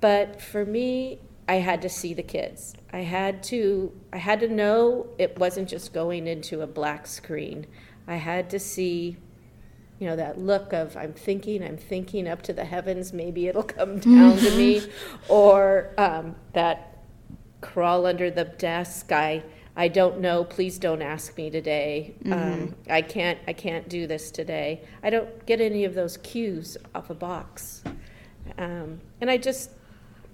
But 0.00 0.40
for 0.40 0.64
me, 0.64 1.18
I 1.48 1.56
had 1.56 1.82
to 1.82 1.88
see 1.88 2.12
the 2.12 2.22
kids. 2.22 2.74
I 2.92 3.00
had 3.00 3.42
to 3.44 3.92
I 4.12 4.18
had 4.18 4.40
to 4.40 4.48
know 4.48 5.06
it 5.18 5.38
wasn't 5.38 5.68
just 5.68 5.92
going 5.92 6.26
into 6.26 6.62
a 6.62 6.66
black 6.66 7.06
screen. 7.06 7.66
I 8.06 8.16
had 8.16 8.50
to 8.50 8.58
see 8.58 9.16
you 9.98 10.06
know 10.06 10.16
that 10.16 10.38
look 10.38 10.72
of 10.72 10.96
I'm 10.96 11.12
thinking, 11.12 11.62
I'm 11.62 11.76
thinking 11.76 12.28
up 12.28 12.42
to 12.42 12.52
the 12.52 12.64
heavens, 12.64 13.12
maybe 13.12 13.46
it'll 13.46 13.62
come 13.78 13.98
down 13.98 14.36
to 14.38 14.50
me, 14.56 14.82
or 15.28 15.92
um, 15.98 16.34
that 16.52 17.04
crawl 17.60 18.06
under 18.06 18.30
the 18.30 18.44
desk. 18.44 19.12
I 19.12 19.42
I 19.78 19.88
don't 19.88 20.20
know. 20.20 20.42
Please 20.42 20.78
don't 20.78 21.02
ask 21.02 21.36
me 21.36 21.50
today. 21.50 22.14
Mm-hmm. 22.24 22.32
Um, 22.32 22.74
I 22.88 23.02
can't 23.02 23.38
I 23.46 23.52
can't 23.52 23.88
do 23.88 24.06
this 24.06 24.30
today. 24.30 24.82
I 25.02 25.10
don't 25.10 25.46
get 25.46 25.60
any 25.60 25.84
of 25.84 25.94
those 25.94 26.16
cues 26.16 26.76
off 26.94 27.10
a 27.10 27.14
box, 27.14 27.84
um, 28.58 29.00
and 29.20 29.30
I 29.30 29.36
just 29.36 29.70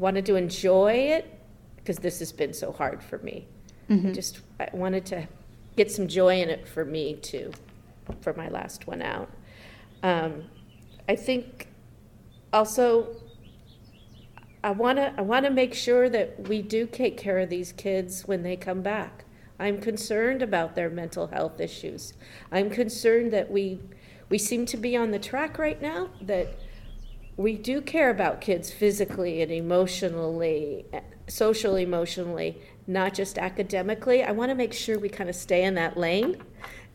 wanted 0.03 0.27
to 0.27 0.35
enjoy 0.35 0.93
it 0.93 1.39
because 1.77 1.97
this 1.99 2.19
has 2.19 2.33
been 2.33 2.53
so 2.53 2.73
hard 2.73 3.03
for 3.03 3.19
me. 3.19 3.47
Mm-hmm. 3.89 4.09
I 4.09 4.13
just 4.13 4.41
I 4.61 4.69
wanted 4.73 5.07
to 5.07 5.29
get 5.77 5.91
some 5.91 6.09
joy 6.09 6.43
in 6.43 6.51
it 6.51 6.67
for 6.69 6.85
me 6.85 7.15
too, 7.15 7.53
for 8.21 8.35
my 8.35 8.49
last 8.49 8.87
one 8.87 9.01
out. 9.01 9.31
Um, 10.03 10.45
I 11.09 11.15
think 11.17 11.69
also 12.53 13.17
I 14.65 14.73
want 14.73 14.99
to 14.99 15.15
I 15.17 15.23
want 15.23 15.47
to 15.47 15.51
make 15.51 15.73
sure 15.73 16.09
that 16.09 16.49
we 16.49 16.63
do 16.63 16.87
take 16.87 17.17
care 17.17 17.39
of 17.39 17.49
these 17.49 17.73
kids 17.73 18.27
when 18.27 18.43
they 18.43 18.57
come 18.57 18.83
back. 18.83 19.25
I'm 19.59 19.81
concerned 19.81 20.43
about 20.43 20.75
their 20.75 20.91
mental 20.91 21.29
health 21.29 21.61
issues. 21.61 22.15
I'm 22.51 22.71
concerned 22.71 23.33
that 23.33 23.51
we 23.51 23.81
we 24.29 24.39
seem 24.39 24.67
to 24.67 24.77
be 24.77 24.97
on 24.97 25.13
the 25.13 25.19
track 25.21 25.59
right 25.59 25.81
now 25.81 26.11
that 26.23 26.49
we 27.43 27.57
do 27.57 27.81
care 27.81 28.11
about 28.11 28.41
kids 28.41 28.71
physically 28.71 29.43
and 29.43 29.51
emotionally, 29.51 30.85
social 31.27 31.77
emotionally, 31.77 32.57
not 32.87 33.15
just 33.15 33.37
academically. 33.37 34.23
I 34.23 34.31
want 34.31 34.51
to 34.51 34.55
make 34.55 34.73
sure 34.73 34.99
we 34.99 35.09
kind 35.09 35.29
of 35.29 35.35
stay 35.35 35.65
in 35.65 35.75
that 35.75 35.97
lane 35.97 36.41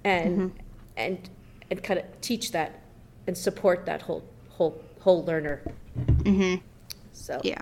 and 0.04 0.38
mm-hmm. 0.38 0.58
and 0.96 1.30
and 1.70 1.84
kind 1.84 2.00
of 2.00 2.06
teach 2.22 2.54
that 2.54 2.82
and 3.28 3.38
support 3.38 3.86
that 3.86 4.02
whole 4.04 4.24
whole 4.50 4.82
whole 5.02 5.26
learner. 5.26 5.62
Mm-hmm. 5.98 6.64
So 7.12 7.42
yeah, 7.44 7.62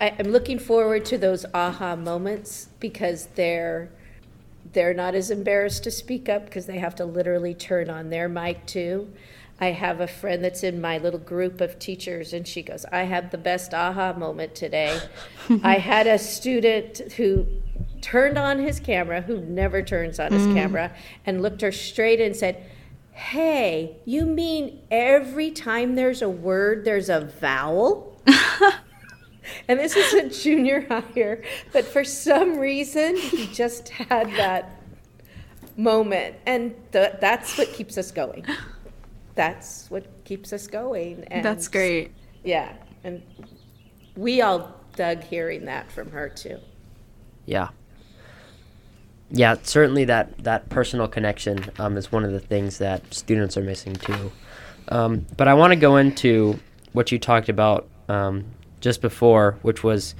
I, 0.00 0.14
I'm 0.18 0.28
looking 0.28 0.58
forward 0.58 1.04
to 1.06 1.18
those 1.18 1.44
aha 1.52 1.94
moments 1.94 2.68
because 2.80 3.26
they're 3.34 3.90
they're 4.72 4.94
not 4.94 5.14
as 5.14 5.30
embarrassed 5.30 5.84
to 5.84 5.90
speak 5.90 6.28
up 6.28 6.46
because 6.46 6.66
they 6.66 6.78
have 6.78 6.94
to 6.96 7.04
literally 7.04 7.54
turn 7.54 7.90
on 7.90 8.10
their 8.10 8.28
mic 8.28 8.64
too. 8.66 9.12
I 9.60 9.72
have 9.72 10.00
a 10.00 10.06
friend 10.06 10.44
that's 10.44 10.62
in 10.62 10.80
my 10.80 10.98
little 10.98 11.18
group 11.18 11.60
of 11.60 11.78
teachers, 11.78 12.32
and 12.32 12.46
she 12.46 12.62
goes, 12.62 12.84
I 12.92 13.02
had 13.02 13.32
the 13.32 13.38
best 13.38 13.74
aha 13.74 14.12
moment 14.12 14.54
today. 14.54 15.00
I 15.64 15.74
had 15.78 16.06
a 16.06 16.18
student 16.18 17.12
who 17.12 17.46
turned 18.00 18.38
on 18.38 18.60
his 18.60 18.78
camera, 18.78 19.20
who 19.20 19.40
never 19.40 19.82
turns 19.82 20.20
on 20.20 20.32
his 20.32 20.46
mm. 20.46 20.54
camera, 20.54 20.92
and 21.26 21.42
looked 21.42 21.60
her 21.62 21.72
straight 21.72 22.20
and 22.20 22.36
said, 22.36 22.64
Hey, 23.12 23.96
you 24.04 24.26
mean 24.26 24.80
every 24.92 25.50
time 25.50 25.96
there's 25.96 26.22
a 26.22 26.28
word, 26.28 26.84
there's 26.84 27.08
a 27.08 27.22
vowel? 27.40 28.22
and 29.68 29.80
this 29.80 29.96
is 29.96 30.14
a 30.14 30.28
junior 30.28 30.86
higher, 30.88 31.42
but 31.72 31.84
for 31.84 32.04
some 32.04 32.58
reason, 32.58 33.16
he 33.16 33.48
just 33.48 33.88
had 33.88 34.28
that 34.36 34.80
moment. 35.76 36.36
And 36.46 36.76
th- 36.92 37.14
that's 37.20 37.58
what 37.58 37.72
keeps 37.72 37.98
us 37.98 38.12
going 38.12 38.46
that's 39.38 39.88
what 39.88 40.04
keeps 40.24 40.52
us 40.52 40.66
going. 40.66 41.22
And 41.30 41.44
that's 41.44 41.68
great. 41.68 42.10
Yeah. 42.42 42.72
And 43.04 43.22
we 44.16 44.42
all 44.42 44.74
dug 44.96 45.22
hearing 45.22 45.66
that 45.66 45.92
from 45.92 46.10
her 46.10 46.28
too. 46.28 46.58
Yeah. 47.46 47.68
Yeah, 49.30 49.54
certainly 49.62 50.04
that, 50.06 50.38
that 50.38 50.68
personal 50.70 51.06
connection 51.06 51.70
um, 51.78 51.96
is 51.96 52.10
one 52.10 52.24
of 52.24 52.32
the 52.32 52.40
things 52.40 52.78
that 52.78 53.14
students 53.14 53.56
are 53.56 53.62
missing 53.62 53.94
too. 53.94 54.32
Um, 54.88 55.24
but 55.36 55.46
I 55.46 55.54
want 55.54 55.72
to 55.72 55.78
go 55.78 55.98
into 55.98 56.58
what 56.92 57.12
you 57.12 57.20
talked 57.20 57.48
about 57.48 57.88
um, 58.08 58.44
just 58.80 59.00
before, 59.00 59.56
which 59.62 59.84
was 59.84 60.16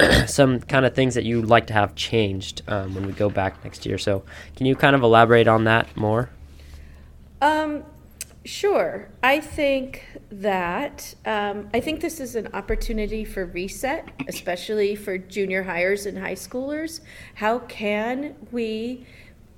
some 0.26 0.60
kind 0.60 0.86
of 0.86 0.94
things 0.94 1.14
that 1.14 1.24
you'd 1.24 1.44
like 1.44 1.66
to 1.66 1.74
have 1.74 1.94
changed 1.94 2.62
um, 2.68 2.94
when 2.94 3.06
we 3.06 3.12
go 3.12 3.28
back 3.28 3.62
next 3.64 3.84
year. 3.84 3.98
So, 3.98 4.22
can 4.54 4.64
you 4.64 4.76
kind 4.76 4.96
of 4.96 5.02
elaborate 5.02 5.46
on 5.48 5.64
that 5.64 5.94
more? 5.94 6.30
Um, 7.42 7.84
Sure. 8.46 9.08
I 9.24 9.40
think 9.40 10.06
that 10.30 11.16
um, 11.24 11.68
I 11.74 11.80
think 11.80 12.00
this 12.00 12.20
is 12.20 12.36
an 12.36 12.48
opportunity 12.54 13.24
for 13.24 13.44
reset, 13.46 14.08
especially 14.28 14.94
for 14.94 15.18
junior 15.18 15.64
highers 15.64 16.06
and 16.06 16.16
high 16.16 16.36
schoolers. 16.36 17.00
How 17.34 17.58
can 17.58 18.36
we 18.52 19.04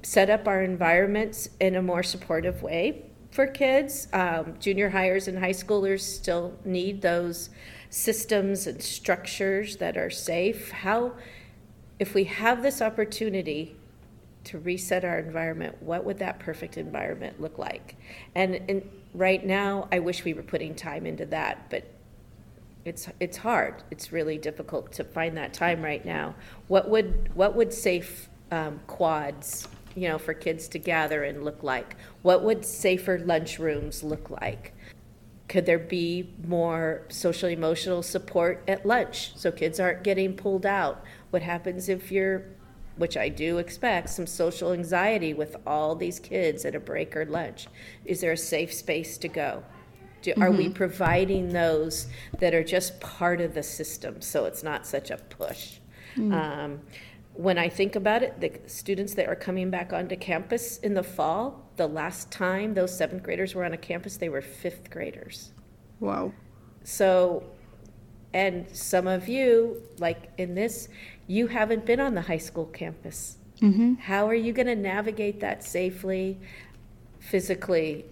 set 0.03 0.31
up 0.31 0.49
our 0.49 0.63
environments 0.63 1.51
in 1.61 1.77
a 1.77 1.83
more 1.83 2.03
supportive 2.03 2.63
way 2.63 3.05
for 3.31 3.47
kids? 3.47 4.09
Um, 4.15 4.55
junior 4.59 4.91
highers 4.91 5.29
and 5.29 5.39
high 5.39 5.51
schoolers 5.51 6.01
still 6.01 6.59
need 6.65 7.03
those 7.03 7.51
systems 7.91 8.67
and 8.67 8.83
structures 8.83 9.77
that 9.77 9.99
are 9.99 10.11
safe. 10.11 10.71
How, 10.71 11.13
if 11.99 12.15
we 12.15 12.25
have 12.25 12.63
this 12.63 12.81
opportunity, 12.81 13.77
to 14.49 14.59
reset 14.59 15.05
our 15.05 15.19
environment, 15.19 15.77
what 15.83 16.05
would 16.05 16.19
that 16.19 16.39
perfect 16.39 16.79
environment 16.79 17.41
look 17.41 17.59
like? 17.59 17.97
And, 18.35 18.55
and 18.69 18.89
right 19.15 19.45
now, 19.45 19.89
I 19.93 19.99
wish 19.99 20.25
we 20.25 20.33
were 20.33 20.43
putting 20.43 20.75
time 20.75 21.05
into 21.05 21.27
that, 21.27 21.69
but 21.71 21.85
it's 22.85 23.09
it's 23.21 23.37
hard. 23.37 23.83
It's 23.91 24.13
really 24.13 24.39
difficult 24.39 24.93
to 24.93 25.05
find 25.05 25.37
that 25.37 25.53
time 25.53 25.83
right 25.83 26.05
now. 26.05 26.35
What 26.69 26.89
would 26.89 27.31
what 27.35 27.55
would 27.55 27.75
safe 27.75 28.31
um, 28.51 28.81
quads, 28.87 29.69
you 29.95 30.09
know, 30.09 30.19
for 30.19 30.33
kids 30.33 30.69
to 30.69 30.79
gather 30.79 31.25
and 31.25 31.45
look 31.45 31.63
like? 31.63 31.97
What 32.23 32.43
would 32.45 32.65
safer 32.65 33.19
lunchrooms 33.19 34.03
look 34.03 34.31
like? 34.31 34.73
Could 35.49 35.67
there 35.67 35.79
be 35.79 36.33
more 36.47 37.03
social 37.09 37.51
emotional 37.51 38.03
support 38.03 38.63
at 38.67 38.87
lunch 38.87 39.37
so 39.37 39.51
kids 39.51 39.79
aren't 39.79 40.03
getting 40.03 40.35
pulled 40.35 40.65
out? 40.65 41.05
What 41.31 41.43
happens 41.43 41.91
if 41.91 42.11
you're 42.11 42.45
which 42.99 43.17
I 43.17 43.29
do 43.29 43.59
expect, 43.59 44.11
some 44.11 44.27
social 44.27 44.73
anxiety 44.73 45.33
with 45.33 45.57
all 45.67 45.95
these 45.95 46.21
kids 46.21 46.65
at 46.65 46.75
a 46.75 46.81
break 46.81 47.17
or 47.17 47.25
lunch. 47.25 47.69
Is 48.05 48.21
there 48.21 48.33
a 48.33 48.37
safe 48.37 48.75
space 48.75 49.17
to 49.19 49.29
go? 49.29 49.63
Do, 50.21 50.33
mm-hmm. 50.33 50.43
Are 50.43 50.51
we 50.51 50.65
mm-hmm. 50.65 50.73
providing 50.75 51.53
those 51.53 52.09
that 52.41 52.55
are 52.55 52.65
just 52.65 53.01
part 53.01 53.41
of 53.41 53.55
the 53.55 53.63
system 53.63 54.21
so 54.21 54.45
it's 54.45 54.63
not 54.63 54.87
such 54.87 55.11
a 55.11 55.17
push? 55.17 55.79
Mm. 56.17 56.33
Um, 56.33 56.81
when 57.35 57.57
I 57.57 57.69
think 57.69 57.95
about 57.95 58.25
it, 58.25 58.41
the 58.41 58.53
students 58.67 59.15
that 59.15 59.29
are 59.29 59.37
coming 59.37 59.71
back 59.71 59.93
onto 59.93 60.17
campus 60.17 60.79
in 60.79 60.95
the 60.95 61.05
fall, 61.05 61.71
the 61.77 61.87
last 61.87 62.33
time 62.33 62.75
those 62.75 62.97
seventh 62.97 63.23
graders 63.23 63.55
were 63.55 63.65
on 63.65 63.73
a 63.73 63.77
campus, 63.77 64.17
they 64.17 64.29
were 64.29 64.43
fifth 64.43 64.91
graders. 64.91 65.53
Wow. 66.01 66.33
So, 66.83 67.45
and 68.35 68.67
some 68.77 69.07
of 69.07 69.29
you, 69.29 69.83
like 69.99 70.33
in 70.37 70.57
this, 70.57 70.89
you 71.29 71.47
haven't 71.47 71.87
been 71.87 72.01
on 72.01 72.15
the 72.15 72.23
high 72.23 72.39
school 72.39 72.67
campus. 72.67 73.37
Mm-hmm. 73.61 73.95
How 73.95 74.27
are 74.27 74.35
you 74.35 74.53
going 74.53 74.67
to 74.67 74.75
navigate 74.75 75.41
that 75.41 75.63
safely, 75.63 76.41
physically, 77.21 78.07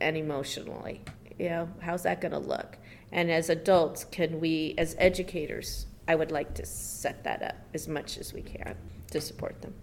and 0.00 0.16
emotionally? 0.16 1.02
You 1.38 1.48
know, 1.50 1.68
how's 1.80 2.02
that 2.04 2.20
going 2.20 2.32
to 2.32 2.38
look? 2.38 2.78
And 3.12 3.30
as 3.30 3.50
adults, 3.50 4.04
can 4.04 4.40
we, 4.40 4.74
as 4.78 4.96
educators, 4.98 5.86
I 6.08 6.14
would 6.14 6.32
like 6.32 6.54
to 6.54 6.66
set 6.66 7.24
that 7.24 7.42
up 7.42 7.56
as 7.74 7.86
much 7.86 8.16
as 8.16 8.32
we 8.32 8.42
can 8.42 8.74
to 9.10 9.20
support 9.20 9.60
them. 9.60 9.74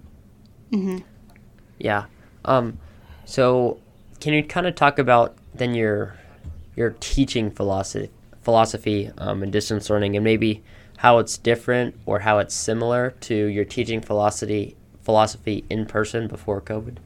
Mm-hmm. 0.71 0.97
Yeah. 1.77 2.05
Um, 2.45 2.79
so, 3.25 3.79
can 4.19 4.33
you 4.33 4.43
kind 4.43 4.65
of 4.65 4.75
talk 4.75 4.99
about 4.99 5.37
then 5.53 5.75
your 5.75 6.15
your 6.75 6.95
teaching 6.99 7.51
philosophy, 7.51 8.09
philosophy 8.41 9.11
um, 9.17 9.43
in 9.43 9.51
distance 9.51 9.89
learning, 9.89 10.15
and 10.15 10.23
maybe 10.23 10.63
how 10.99 11.17
it's 11.17 11.37
different 11.37 11.95
or 12.05 12.19
how 12.19 12.39
it's 12.39 12.53
similar 12.53 13.11
to 13.21 13.33
your 13.33 13.63
teaching 13.63 14.01
philosophy 14.01 14.75
philosophy 15.01 15.63
in 15.69 15.85
person 15.85 16.27
before 16.27 16.59
COVID? 16.59 16.97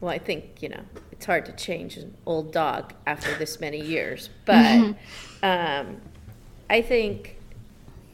Well, 0.00 0.12
I 0.12 0.18
think 0.18 0.62
you 0.62 0.68
know 0.68 0.82
it's 1.10 1.26
hard 1.26 1.44
to 1.46 1.52
change 1.52 1.96
an 1.96 2.16
old 2.24 2.52
dog 2.52 2.94
after 3.04 3.36
this 3.36 3.58
many 3.58 3.80
years, 3.80 4.30
but 4.44 4.54
mm-hmm. 4.54 5.44
um, 5.44 6.00
I 6.70 6.82
think 6.82 7.36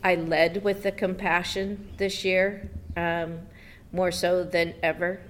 I 0.02 0.14
led 0.14 0.64
with 0.64 0.82
the 0.82 0.92
compassion 0.92 1.90
this 1.98 2.24
year, 2.24 2.70
um, 2.96 3.40
more 3.92 4.10
so 4.10 4.44
than 4.44 4.74
ever. 4.82 5.20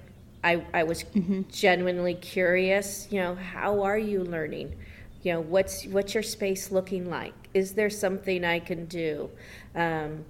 I, 0.45 0.63
I 0.73 0.83
was 0.83 1.03
genuinely 1.51 2.15
curious, 2.15 3.07
you 3.11 3.19
know, 3.19 3.35
how 3.35 3.83
are 3.83 3.97
you 3.97 4.23
learning? 4.23 4.75
You 5.23 5.33
know, 5.33 5.41
what's 5.41 5.85
what's 5.85 6.13
your 6.13 6.23
space 6.23 6.71
looking 6.71 7.09
like? 7.09 7.33
Is 7.53 7.73
there 7.73 7.89
something 7.89 8.43
I 8.43 8.59
can 8.59 8.85
do? 8.85 9.29
Um, 9.75 10.25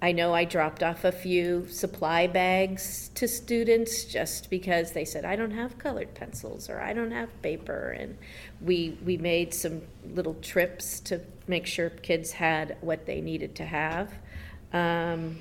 I 0.00 0.10
know 0.10 0.34
I 0.34 0.44
dropped 0.44 0.82
off 0.82 1.04
a 1.04 1.12
few 1.12 1.68
supply 1.68 2.26
bags 2.26 3.12
to 3.14 3.28
students 3.28 4.04
just 4.04 4.50
because 4.50 4.90
they 4.90 5.04
said 5.04 5.24
I 5.24 5.36
don't 5.36 5.52
have 5.52 5.78
colored 5.78 6.12
pencils 6.14 6.68
or 6.68 6.80
I 6.80 6.92
don't 6.92 7.12
have 7.12 7.40
paper, 7.40 7.90
and 7.90 8.18
we 8.60 8.98
we 9.04 9.16
made 9.16 9.54
some 9.54 9.82
little 10.12 10.34
trips 10.34 10.98
to 11.00 11.20
make 11.46 11.66
sure 11.66 11.90
kids 11.90 12.32
had 12.32 12.76
what 12.80 13.06
they 13.06 13.20
needed 13.20 13.54
to 13.56 13.64
have. 13.64 14.12
Um, 14.72 15.38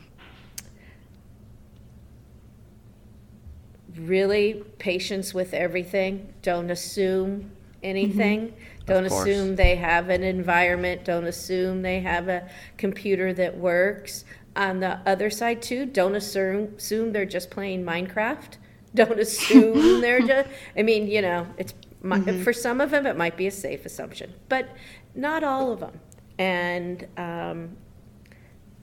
really 3.95 4.63
patience 4.77 5.33
with 5.33 5.55
everything. 5.55 6.33
Don't 6.43 6.69
assume 6.69 7.51
anything. 7.83 8.53
Don't 8.85 9.05
assume 9.05 9.55
they 9.55 9.75
have 9.75 10.09
an 10.09 10.23
environment. 10.23 11.05
Don't 11.05 11.25
assume 11.25 11.81
they 11.81 11.99
have 12.01 12.27
a 12.27 12.49
computer 12.77 13.33
that 13.33 13.57
works. 13.57 14.25
On 14.55 14.79
the 14.79 14.99
other 15.05 15.29
side 15.29 15.61
too, 15.61 15.85
don't 15.85 16.15
assume 16.15 16.73
assume 16.77 17.13
they're 17.13 17.25
just 17.25 17.49
playing 17.49 17.83
Minecraft. 17.85 18.57
Don't 18.93 19.19
assume 19.21 20.01
they're 20.01 20.19
just. 20.19 20.49
I 20.75 20.81
mean, 20.81 21.07
you 21.07 21.21
know, 21.21 21.47
it's 21.57 21.73
mi- 22.01 22.43
for 22.43 22.51
some 22.51 22.81
of 22.81 22.91
them 22.91 23.05
it 23.05 23.15
might 23.15 23.37
be 23.37 23.47
a 23.47 23.51
safe 23.51 23.85
assumption, 23.85 24.33
but 24.49 24.67
not 25.15 25.45
all 25.45 25.71
of 25.71 25.79
them. 25.79 25.97
And 26.37 27.07
um, 27.15 27.77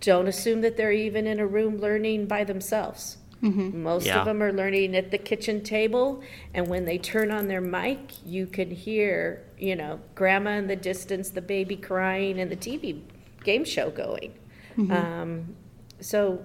don't 0.01 0.29
assume 0.29 0.61
that 0.63 0.77
they're 0.77 0.93
even 0.93 1.27
in 1.27 1.41
a 1.41 1.47
room 1.47 1.79
learning 1.79 2.27
by 2.27 2.45
themselves. 2.45 3.19
Most 3.41 4.07
Yeah. 4.07 4.19
of 4.21 4.25
them 4.25 4.43
are 4.43 4.53
learning 4.53 4.97
at 4.97 5.11
the 5.13 5.19
kitchen 5.19 5.63
table, 5.63 6.23
and 6.55 6.67
when 6.67 6.85
they 6.85 6.99
turn 6.99 7.31
on 7.31 7.47
their 7.47 7.61
mic, 7.61 7.99
you 8.27 8.47
can 8.47 8.71
hear, 8.71 9.43
you 9.59 9.77
know, 9.77 10.01
grandma 10.17 10.53
in 10.53 10.67
the 10.67 10.75
distance, 10.77 11.31
the 11.31 11.41
baby 11.43 11.77
crying, 11.77 12.41
and 12.41 12.51
the 12.51 12.57
TV 12.57 13.01
game 13.45 13.65
show 13.65 13.91
going. 13.91 14.35
Um, 14.91 15.55
so 16.01 16.45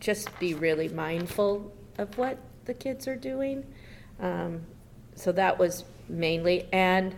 just 0.00 0.38
be 0.38 0.52
really 0.54 0.88
mindful 0.88 1.72
of 1.98 2.16
what 2.18 2.38
the 2.66 2.74
kids 2.74 3.06
are 3.08 3.16
doing. 3.16 3.64
Um, 4.20 4.62
so 5.14 5.32
that 5.32 5.58
was 5.58 5.84
mainly, 6.08 6.66
and 6.72 7.14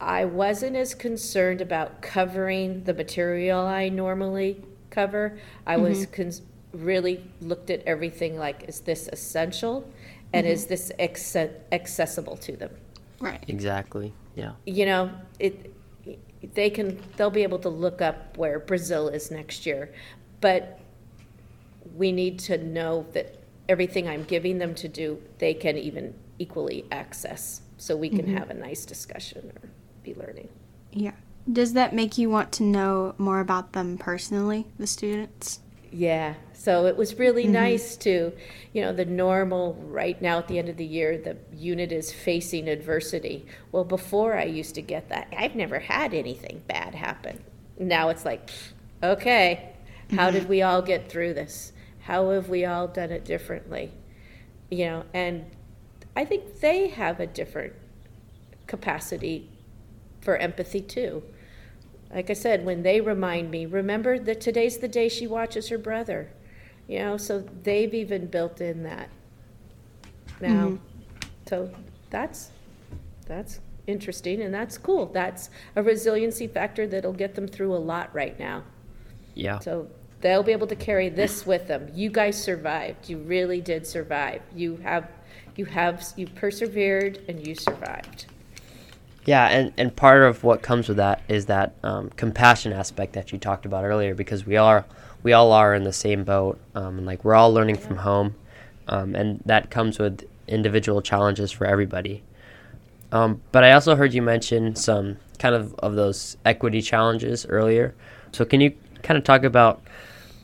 I 0.00 0.24
wasn't 0.24 0.76
as 0.76 0.94
concerned 0.94 1.60
about 1.60 2.00
covering 2.02 2.84
the 2.84 2.94
material 2.94 3.60
I 3.66 3.88
normally 3.88 4.62
cover. 4.90 5.38
I 5.66 5.76
was 5.76 6.06
cons- 6.06 6.42
really 6.78 7.24
looked 7.40 7.70
at 7.70 7.82
everything 7.84 8.38
like, 8.38 8.64
is 8.68 8.80
this 8.80 9.08
essential? 9.12 9.90
And 10.32 10.46
is 10.46 10.62
mm-hmm. 10.62 10.68
this 10.68 10.92
acce- 10.98 11.54
accessible 11.72 12.36
to 12.38 12.56
them? 12.56 12.70
Right. 13.20 13.42
Exactly. 13.48 14.12
Yeah. 14.34 14.52
you 14.66 14.86
know, 14.86 15.10
it, 15.40 15.74
they 16.54 16.70
can, 16.70 17.00
they'll 17.16 17.30
be 17.30 17.42
able 17.42 17.58
to 17.60 17.68
look 17.68 18.00
up 18.00 18.36
where 18.36 18.60
Brazil 18.60 19.08
is 19.08 19.30
next 19.30 19.66
year. 19.66 19.92
But 20.40 20.78
we 21.96 22.12
need 22.12 22.38
to 22.40 22.58
know 22.58 23.06
that 23.12 23.42
everything 23.68 24.08
I'm 24.08 24.24
giving 24.24 24.58
them 24.58 24.74
to 24.76 24.88
do, 24.88 25.20
they 25.38 25.54
can 25.54 25.76
even 25.76 26.14
equally 26.38 26.84
access. 26.92 27.62
So 27.78 27.96
we 27.96 28.08
can 28.08 28.26
mm-hmm. 28.26 28.36
have 28.36 28.50
a 28.50 28.54
nice 28.54 28.84
discussion 28.84 29.52
or 29.54 29.68
be 30.02 30.14
learning. 30.14 30.48
Yeah. 30.92 31.12
Does 31.50 31.72
that 31.72 31.94
make 31.94 32.18
you 32.18 32.28
want 32.28 32.52
to 32.52 32.62
know 32.62 33.14
more 33.18 33.40
about 33.40 33.72
them 33.72 33.98
personally, 33.98 34.66
the 34.78 34.86
students? 34.86 35.60
Yeah, 35.90 36.34
so 36.52 36.84
it 36.86 36.96
was 36.96 37.18
really 37.18 37.44
mm-hmm. 37.44 37.52
nice 37.52 37.96
to, 37.98 38.32
you 38.74 38.82
know, 38.82 38.92
the 38.92 39.06
normal, 39.06 39.74
right 39.88 40.20
now 40.20 40.38
at 40.38 40.48
the 40.48 40.58
end 40.58 40.68
of 40.68 40.76
the 40.76 40.84
year, 40.84 41.16
the 41.16 41.36
unit 41.56 41.92
is 41.92 42.12
facing 42.12 42.68
adversity. 42.68 43.46
Well, 43.72 43.84
before 43.84 44.36
I 44.36 44.44
used 44.44 44.74
to 44.74 44.82
get 44.82 45.08
that, 45.08 45.32
I've 45.36 45.54
never 45.54 45.78
had 45.78 46.12
anything 46.12 46.62
bad 46.68 46.94
happen. 46.94 47.42
Now 47.78 48.10
it's 48.10 48.24
like, 48.26 48.50
okay, 49.02 49.70
how 50.14 50.30
did 50.30 50.42
mm-hmm. 50.42 50.50
we 50.50 50.62
all 50.62 50.82
get 50.82 51.10
through 51.10 51.34
this? 51.34 51.72
How 52.00 52.30
have 52.30 52.50
we 52.50 52.66
all 52.66 52.88
done 52.88 53.10
it 53.10 53.24
differently? 53.24 53.92
You 54.70 54.84
know, 54.84 55.04
and 55.14 55.46
I 56.14 56.26
think 56.26 56.60
they 56.60 56.88
have 56.88 57.20
a 57.20 57.26
different 57.26 57.72
capacity 58.66 59.48
for 60.20 60.36
empathy 60.36 60.82
too. 60.82 61.22
Like 62.12 62.30
I 62.30 62.34
said, 62.34 62.64
when 62.64 62.82
they 62.82 63.00
remind 63.00 63.50
me, 63.50 63.66
remember 63.66 64.18
that 64.18 64.40
today's 64.40 64.78
the 64.78 64.88
day 64.88 65.08
she 65.08 65.26
watches 65.26 65.68
her 65.68 65.78
brother. 65.78 66.30
You 66.86 67.00
know, 67.00 67.16
so 67.18 67.44
they've 67.62 67.92
even 67.92 68.26
built 68.26 68.60
in 68.60 68.82
that 68.84 69.10
now. 70.40 70.68
Mm-hmm. 70.68 70.76
So 71.48 71.70
that's 72.10 72.50
that's 73.26 73.60
interesting 73.86 74.42
and 74.42 74.52
that's 74.52 74.78
cool. 74.78 75.06
That's 75.06 75.50
a 75.76 75.82
resiliency 75.82 76.46
factor 76.46 76.86
that'll 76.86 77.12
get 77.12 77.34
them 77.34 77.46
through 77.46 77.74
a 77.74 77.78
lot 77.78 78.14
right 78.14 78.38
now. 78.38 78.62
Yeah. 79.34 79.58
So 79.58 79.88
they'll 80.20 80.42
be 80.42 80.52
able 80.52 80.66
to 80.66 80.76
carry 80.76 81.08
this 81.08 81.46
with 81.46 81.68
them. 81.68 81.90
You 81.94 82.10
guys 82.10 82.42
survived. 82.42 83.08
You 83.08 83.18
really 83.18 83.60
did 83.60 83.86
survive. 83.86 84.42
You 84.54 84.76
have 84.78 85.10
you 85.56 85.64
have 85.66 86.04
you 86.16 86.26
persevered 86.26 87.20
and 87.28 87.46
you 87.46 87.54
survived. 87.54 88.26
Yeah, 89.28 89.46
and, 89.48 89.74
and 89.76 89.94
part 89.94 90.22
of 90.22 90.42
what 90.42 90.62
comes 90.62 90.88
with 90.88 90.96
that 90.96 91.20
is 91.28 91.44
that 91.46 91.74
um, 91.82 92.08
compassion 92.16 92.72
aspect 92.72 93.12
that 93.12 93.30
you 93.30 93.38
talked 93.38 93.66
about 93.66 93.84
earlier, 93.84 94.14
because 94.14 94.46
we 94.46 94.56
are 94.56 94.86
we 95.22 95.34
all 95.34 95.52
are 95.52 95.74
in 95.74 95.84
the 95.84 95.92
same 95.92 96.24
boat, 96.24 96.58
um, 96.74 96.96
and 96.96 97.06
like 97.06 97.24
we're 97.26 97.34
all 97.34 97.52
learning 97.52 97.76
from 97.76 97.98
home, 97.98 98.34
um, 98.86 99.14
and 99.14 99.42
that 99.44 99.70
comes 99.70 99.98
with 99.98 100.26
individual 100.46 101.02
challenges 101.02 101.52
for 101.52 101.66
everybody. 101.66 102.22
Um, 103.12 103.42
but 103.52 103.64
I 103.64 103.72
also 103.72 103.96
heard 103.96 104.14
you 104.14 104.22
mention 104.22 104.74
some 104.74 105.18
kind 105.38 105.54
of 105.54 105.74
of 105.80 105.94
those 105.94 106.38
equity 106.46 106.80
challenges 106.80 107.44
earlier. 107.44 107.94
So 108.32 108.46
can 108.46 108.62
you 108.62 108.72
kind 109.02 109.18
of 109.18 109.24
talk 109.24 109.44
about 109.44 109.82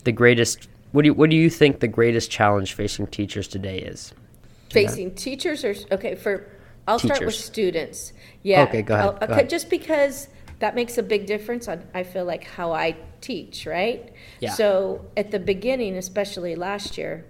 the 0.05 0.13
greatest? 0.13 0.69
What 0.93 1.05
do 1.05 1.07
you, 1.07 1.15
what 1.15 1.31
do 1.31 1.37
you 1.37 1.49
think 1.49 1.81
the 1.81 1.89
greatest 1.89 2.31
challenge 2.31 2.75
facing 2.75 3.07
teachers 3.07 3.49
today 3.49 3.79
is? 3.79 4.13
Facing 4.71 5.15
teachers 5.15 5.65
or, 5.65 5.75
okay, 5.91 6.15
for, 6.17 6.47
I'll 6.87 6.99
start 6.99 7.25
with 7.25 7.35
students. 7.35 8.13
Yeah. 8.43 8.63
Okay, 8.65 8.83
go 8.83 8.95
ahead, 8.95 9.11
go 9.11 9.25
okay, 9.25 9.33
ahead. 9.33 9.51
Just 9.51 9.71
because 9.71 10.29
that 10.59 10.75
makes 10.75 10.99
a 10.99 11.03
big 11.03 11.27
difference 11.27 11.69
on, 11.69 11.85
I 11.95 12.03
feel 12.03 12.25
like, 12.25 12.45
how 12.45 12.73
I 12.73 12.97
teach, 13.21 13.67
right? 13.67 14.13
Yeah. 14.41 14.53
So 14.53 15.05
at 15.17 15.31
the 15.31 15.39
beginning, 15.39 15.97
especially 15.97 16.55
last 16.55 16.99
year, 16.99 17.25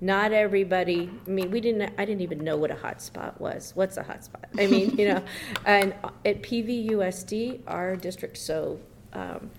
not 0.00 0.32
everybody, 0.32 1.10
I 1.26 1.30
mean, 1.30 1.50
we 1.50 1.60
didn't, 1.60 1.94
I 1.96 2.04
didn't 2.04 2.22
even 2.22 2.42
know 2.42 2.56
what 2.56 2.70
a 2.70 2.74
hotspot 2.74 3.40
was. 3.40 3.72
What's 3.76 3.96
a 3.96 4.02
hotspot? 4.02 4.46
I 4.58 4.66
mean, 4.66 4.96
you 4.98 5.08
know, 5.08 5.22
and 5.64 5.94
at 6.24 6.42
PVUSD, 6.42 7.60
our 7.68 7.96
district 7.96 8.36
so, 8.36 8.80
um, 9.12 9.50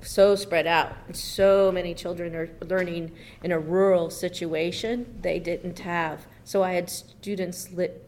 so 0.00 0.34
spread 0.34 0.66
out. 0.66 0.94
So 1.12 1.70
many 1.72 1.94
children 1.94 2.34
are 2.34 2.50
learning 2.64 3.12
in 3.42 3.52
a 3.52 3.58
rural 3.58 4.10
situation 4.10 5.18
they 5.20 5.38
didn't 5.38 5.78
have. 5.80 6.26
So 6.44 6.62
I 6.62 6.72
had 6.72 6.90
students 6.90 7.70
lit, 7.72 8.05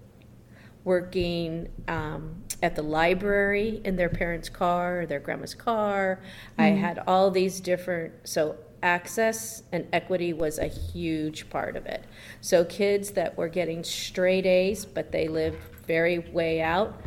working 0.84 1.68
um, 1.86 2.42
at 2.62 2.74
the 2.74 2.82
library 2.82 3.80
in 3.84 3.96
their 3.96 4.08
parents' 4.08 4.48
car 4.48 5.02
or 5.02 5.06
their 5.06 5.20
grandma's 5.20 5.54
car. 5.54 6.20
I 6.56 6.68
had 6.68 7.02
all 7.06 7.30
these 7.30 7.60
different, 7.60 8.12
so 8.24 8.56
access 8.82 9.62
and 9.72 9.86
equity 9.92 10.32
was 10.32 10.58
a 10.58 10.66
huge 10.66 11.50
part 11.50 11.76
of 11.76 11.86
it. 11.86 12.04
So 12.40 12.64
kids 12.64 13.10
that 13.12 13.36
were 13.36 13.48
getting 13.48 13.84
straight 13.84 14.46
A's, 14.46 14.84
but 14.84 15.12
they 15.12 15.28
lived 15.28 15.58
very 15.86 16.18
way 16.18 16.60
out, 16.60 17.00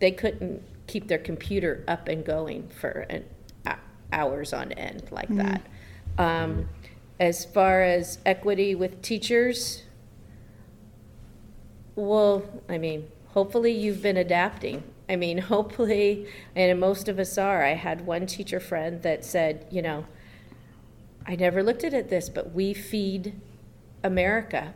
they 0.00 0.10
couldn't 0.10 0.62
keep 0.86 1.08
their 1.08 1.18
computer 1.18 1.84
up 1.86 2.08
and 2.08 2.24
going 2.24 2.68
for 2.68 3.06
an, 3.10 3.24
hou- 3.66 3.74
hours 4.12 4.52
on 4.52 4.72
end 4.72 5.04
like 5.10 5.28
that. 5.36 5.62
Um, 6.18 6.68
as 7.20 7.44
far 7.44 7.82
as 7.82 8.18
equity 8.24 8.74
with 8.74 9.02
teachers, 9.02 9.82
well, 11.98 12.44
I 12.68 12.78
mean, 12.78 13.10
hopefully 13.28 13.72
you've 13.72 14.02
been 14.02 14.16
adapting. 14.16 14.84
I 15.08 15.16
mean, 15.16 15.38
hopefully, 15.54 16.28
and 16.54 16.78
most 16.78 17.08
of 17.08 17.18
us 17.18 17.36
are. 17.36 17.64
I 17.64 17.74
had 17.74 18.06
one 18.06 18.26
teacher 18.26 18.60
friend 18.60 19.02
that 19.02 19.24
said, 19.24 19.66
you 19.70 19.82
know, 19.82 20.06
I 21.26 21.34
never 21.36 21.62
looked 21.62 21.84
at 21.84 21.92
it 21.92 22.08
this, 22.08 22.28
but 22.28 22.52
we 22.54 22.72
feed 22.72 23.34
America 24.02 24.74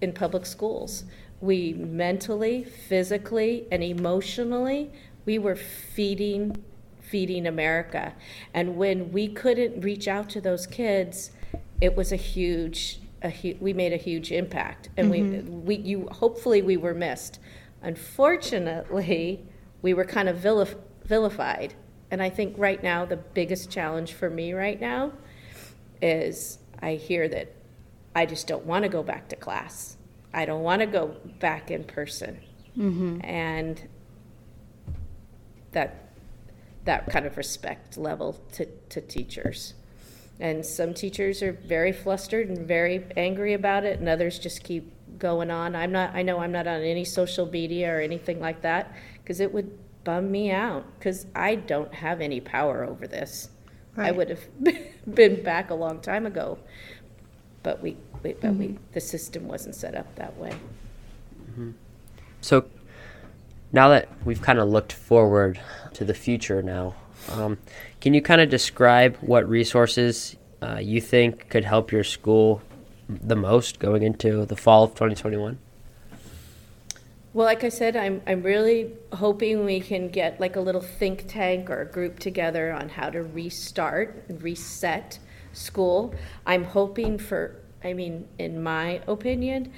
in 0.00 0.12
public 0.12 0.46
schools. 0.46 1.04
We 1.40 1.72
mentally, 1.72 2.64
physically, 2.64 3.66
and 3.70 3.82
emotionally, 3.82 4.90
we 5.24 5.38
were 5.38 5.56
feeding 5.56 6.62
feeding 7.00 7.44
America. 7.44 8.14
And 8.54 8.76
when 8.76 9.10
we 9.10 9.26
couldn't 9.26 9.80
reach 9.80 10.06
out 10.06 10.30
to 10.30 10.40
those 10.40 10.64
kids, 10.64 11.32
it 11.80 11.96
was 11.96 12.12
a 12.12 12.16
huge 12.16 13.00
a 13.22 13.30
hu- 13.30 13.56
we 13.60 13.72
made 13.72 13.92
a 13.92 13.96
huge 13.98 14.32
impact 14.32 14.88
and 14.96 15.10
we 15.10 15.22
we 15.22 15.76
you 15.76 16.08
hopefully 16.10 16.62
we 16.62 16.76
were 16.76 16.94
missed. 16.94 17.38
Unfortunately, 17.82 19.46
we 19.82 19.94
were 19.94 20.04
kind 20.04 20.28
of 20.28 20.36
vilif- 20.36 20.76
vilified 21.04 21.74
And 22.10 22.22
I 22.22 22.28
think 22.28 22.56
right 22.58 22.82
now, 22.82 23.04
the 23.04 23.16
biggest 23.16 23.70
challenge 23.70 24.14
for 24.14 24.28
me 24.28 24.52
right 24.52 24.80
now 24.80 25.12
is 26.02 26.58
I 26.80 26.94
hear 26.94 27.28
that 27.28 27.52
I 28.14 28.26
just 28.26 28.46
don't 28.48 28.66
want 28.66 28.82
to 28.82 28.88
go 28.88 29.02
back 29.02 29.28
to 29.28 29.36
class. 29.36 29.96
I 30.34 30.44
don't 30.44 30.62
want 30.62 30.80
to 30.80 30.86
go 30.86 31.16
back 31.38 31.70
in 31.70 31.84
person. 31.84 32.40
Mm-hmm. 32.76 33.20
And 33.22 33.88
that 35.72 36.08
that 36.84 37.06
kind 37.10 37.26
of 37.26 37.36
respect 37.36 37.96
level 37.96 38.40
to, 38.52 38.66
to 38.88 39.00
teachers. 39.00 39.74
And 40.40 40.64
some 40.64 40.94
teachers 40.94 41.42
are 41.42 41.52
very 41.52 41.92
flustered 41.92 42.48
and 42.48 42.66
very 42.66 43.04
angry 43.16 43.52
about 43.52 43.84
it, 43.84 44.00
and 44.00 44.08
others 44.08 44.38
just 44.38 44.64
keep 44.64 44.90
going 45.18 45.50
on. 45.50 45.76
I'm 45.76 45.92
not. 45.92 46.14
I 46.14 46.22
know 46.22 46.38
I'm 46.38 46.52
not 46.52 46.66
on 46.66 46.82
any 46.82 47.04
social 47.04 47.46
media 47.46 47.94
or 47.94 48.00
anything 48.00 48.40
like 48.40 48.62
that 48.62 48.92
because 49.22 49.40
it 49.40 49.52
would 49.52 49.78
bum 50.04 50.30
me 50.30 50.50
out 50.50 50.84
because 50.98 51.26
I 51.34 51.54
don't 51.54 51.92
have 51.94 52.20
any 52.20 52.40
power 52.40 52.84
over 52.84 53.06
this. 53.06 53.50
Right. 53.96 54.08
I 54.08 54.10
would 54.12 54.30
have 54.30 54.40
been 55.14 55.42
back 55.42 55.70
a 55.70 55.74
long 55.74 56.00
time 56.00 56.26
ago, 56.26 56.58
but 57.62 57.82
we, 57.82 57.96
we 58.22 58.32
but 58.32 58.40
mm-hmm. 58.40 58.58
we 58.58 58.78
the 58.92 59.00
system 59.00 59.46
wasn't 59.46 59.74
set 59.74 59.94
up 59.94 60.14
that 60.16 60.36
way. 60.36 60.54
Mm-hmm. 61.50 61.72
So 62.40 62.64
now 63.72 63.88
that 63.90 64.08
we've 64.24 64.40
kind 64.40 64.58
of 64.58 64.68
looked 64.68 64.92
forward 64.92 65.60
to 65.94 66.04
the 66.04 66.14
future 66.14 66.62
now, 66.62 66.94
um, 67.28 67.58
can 68.00 68.14
you 68.14 68.22
kind 68.22 68.40
of 68.40 68.48
describe 68.48 69.16
what 69.18 69.48
resources 69.48 70.36
uh, 70.62 70.78
you 70.80 71.00
think 71.00 71.48
could 71.48 71.64
help 71.64 71.92
your 71.92 72.04
school 72.04 72.62
the 73.08 73.36
most 73.36 73.78
going 73.78 74.02
into 74.02 74.44
the 74.46 74.56
fall 74.56 74.84
of 74.84 74.90
2021? 74.90 75.58
Well, 77.32 77.46
like 77.46 77.62
I 77.62 77.68
said, 77.68 77.96
I'm, 77.96 78.22
I'm 78.26 78.42
really 78.42 78.92
hoping 79.12 79.64
we 79.64 79.80
can 79.80 80.08
get 80.08 80.40
like 80.40 80.56
a 80.56 80.60
little 80.60 80.80
think 80.80 81.26
tank 81.28 81.70
or 81.70 81.82
a 81.82 81.86
group 81.86 82.18
together 82.18 82.72
on 82.72 82.88
how 82.88 83.08
to 83.10 83.22
restart 83.22 84.24
and 84.28 84.42
reset 84.42 85.20
school. 85.52 86.12
I'm 86.44 86.64
hoping 86.64 87.18
for, 87.18 87.54
I 87.84 87.92
mean, 87.92 88.26
in 88.38 88.60
my 88.62 89.00
opinion, 89.06 89.72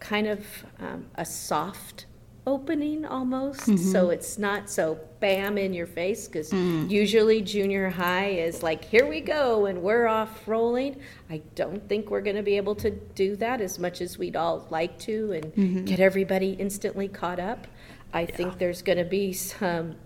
kind 0.00 0.26
of 0.26 0.44
um, 0.80 1.06
a 1.14 1.24
soft 1.24 2.06
opening 2.46 3.04
almost. 3.04 3.60
Mm-hmm. 3.60 3.76
So 3.76 4.10
it's 4.10 4.38
not 4.38 4.70
so 4.70 4.98
bam 5.20 5.58
in 5.58 5.74
your 5.74 5.86
face 5.86 6.28
because 6.28 6.50
mm. 6.50 6.88
usually 6.88 7.42
junior 7.42 7.90
high 7.90 8.28
is 8.28 8.62
like, 8.62 8.84
here 8.84 9.06
we 9.06 9.20
go, 9.20 9.66
and 9.66 9.82
we're 9.82 10.06
off 10.06 10.46
rolling. 10.46 11.00
I 11.28 11.42
don't 11.54 11.86
think 11.88 12.10
we're 12.10 12.20
going 12.20 12.36
to 12.36 12.42
be 12.42 12.56
able 12.56 12.76
to 12.76 12.90
do 12.90 13.36
that 13.36 13.60
as 13.60 13.78
much 13.78 14.00
as 14.00 14.16
we'd 14.16 14.36
all 14.36 14.66
like 14.70 14.98
to 15.00 15.32
and 15.32 15.44
mm-hmm. 15.54 15.84
get 15.84 15.98
everybody 15.98 16.52
instantly 16.52 17.08
caught 17.08 17.40
up. 17.40 17.66
I 18.12 18.22
yeah. 18.22 18.36
think 18.36 18.58
there's 18.58 18.82
going 18.82 18.98
to 18.98 19.04
be 19.04 19.32
some 19.32 19.96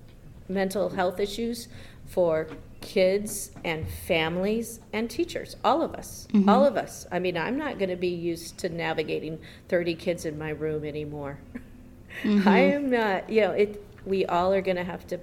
mental 0.48 0.88
health 0.88 1.20
issues 1.20 1.68
for 2.06 2.48
kids 2.80 3.52
and 3.62 3.88
families 3.88 4.80
and 4.92 5.10
teachers, 5.10 5.56
all 5.62 5.82
of 5.82 5.94
us, 5.94 6.26
mm-hmm. 6.32 6.48
all 6.48 6.64
of 6.64 6.76
us. 6.76 7.06
I 7.12 7.18
mean, 7.18 7.36
I'm 7.36 7.56
not 7.56 7.78
going 7.78 7.90
to 7.90 7.96
be 7.96 8.08
used 8.08 8.58
to 8.58 8.68
navigating 8.68 9.38
30 9.68 9.94
kids 9.94 10.24
in 10.24 10.38
my 10.38 10.50
room 10.50 10.84
anymore. 10.84 11.38
Mm-hmm. 12.22 12.48
I 12.48 12.58
am 12.58 12.90
not, 12.90 13.30
you 13.30 13.42
know, 13.42 13.52
it, 13.52 13.84
we 14.04 14.26
all 14.26 14.52
are 14.52 14.62
going 14.62 14.76
to 14.76 14.84
have 14.84 15.06
to 15.08 15.18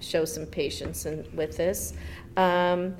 show 0.00 0.24
some 0.24 0.46
patience 0.46 1.06
in, 1.06 1.26
with 1.34 1.56
this. 1.56 1.94
Um, 2.36 2.96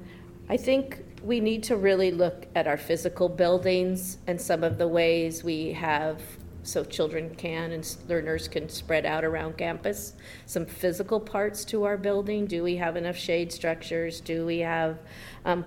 I 0.48 0.56
think 0.56 1.02
we 1.22 1.40
need 1.40 1.62
to 1.64 1.76
really 1.76 2.10
look 2.10 2.46
at 2.54 2.66
our 2.66 2.76
physical 2.76 3.28
buildings 3.28 4.18
and 4.26 4.40
some 4.40 4.62
of 4.62 4.78
the 4.78 4.86
ways 4.88 5.42
we 5.42 5.72
have 5.72 6.20
so 6.62 6.82
children 6.82 7.34
can 7.34 7.72
and 7.72 7.96
learners 8.08 8.48
can 8.48 8.68
spread 8.68 9.04
out 9.04 9.24
around 9.24 9.56
campus. 9.56 10.14
Some 10.46 10.64
physical 10.64 11.20
parts 11.20 11.64
to 11.66 11.84
our 11.84 11.96
building. 11.96 12.46
Do 12.46 12.62
we 12.62 12.76
have 12.76 12.96
enough 12.96 13.16
shade 13.16 13.52
structures? 13.52 14.20
Do 14.20 14.46
we 14.46 14.58
have, 14.60 14.98
um, 15.44 15.64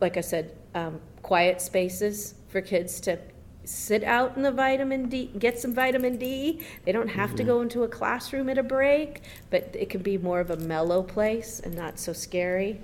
like 0.00 0.16
I 0.16 0.22
said, 0.22 0.56
um, 0.74 1.00
quiet 1.22 1.60
spaces 1.60 2.34
for 2.48 2.60
kids 2.60 3.00
to 3.02 3.18
sit 3.64 4.04
out 4.04 4.36
in 4.36 4.42
the 4.42 4.52
vitamin 4.52 5.08
D, 5.08 5.30
get 5.38 5.58
some 5.58 5.74
vitamin 5.74 6.16
D. 6.16 6.60
They 6.84 6.92
don't 6.92 7.08
have 7.08 7.30
mm-hmm. 7.30 7.38
to 7.38 7.44
go 7.44 7.60
into 7.62 7.82
a 7.82 7.88
classroom 7.88 8.48
at 8.48 8.58
a 8.58 8.62
break, 8.62 9.22
but 9.50 9.74
it 9.78 9.88
can 9.90 10.02
be 10.02 10.18
more 10.18 10.40
of 10.40 10.50
a 10.50 10.56
mellow 10.56 11.02
place 11.02 11.60
and 11.60 11.74
not 11.74 11.98
so 11.98 12.12
scary. 12.12 12.80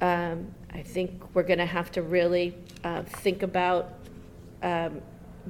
Um, 0.00 0.54
I 0.72 0.82
think 0.82 1.22
we're 1.34 1.42
going 1.42 1.58
to 1.58 1.66
have 1.66 1.90
to 1.92 2.02
really 2.02 2.56
uh, 2.84 3.02
think 3.02 3.42
about 3.42 3.94
um, 4.62 5.00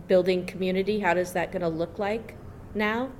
building 0.08 0.46
community. 0.46 1.00
How 1.00 1.14
does 1.14 1.32
that 1.32 1.52
going 1.52 1.62
to 1.62 1.68
look 1.68 1.98
like 1.98 2.34
now? 2.74 3.10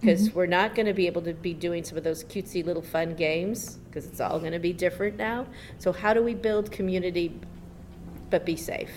Because 0.00 0.28
mm-hmm. 0.28 0.38
we're 0.38 0.46
not 0.46 0.74
going 0.74 0.86
to 0.86 0.94
be 0.94 1.06
able 1.06 1.22
to 1.22 1.34
be 1.34 1.52
doing 1.52 1.84
some 1.84 1.98
of 1.98 2.04
those 2.04 2.24
cutesy 2.24 2.64
little 2.64 2.82
fun 2.82 3.14
games 3.14 3.78
because 3.86 4.06
it's 4.06 4.20
all 4.20 4.38
going 4.38 4.52
to 4.52 4.58
be 4.58 4.72
different 4.72 5.16
now. 5.16 5.46
So, 5.78 5.92
how 5.92 6.14
do 6.14 6.22
we 6.22 6.34
build 6.34 6.72
community 6.72 7.38
but 8.30 8.46
be 8.46 8.56
safe? 8.56 8.90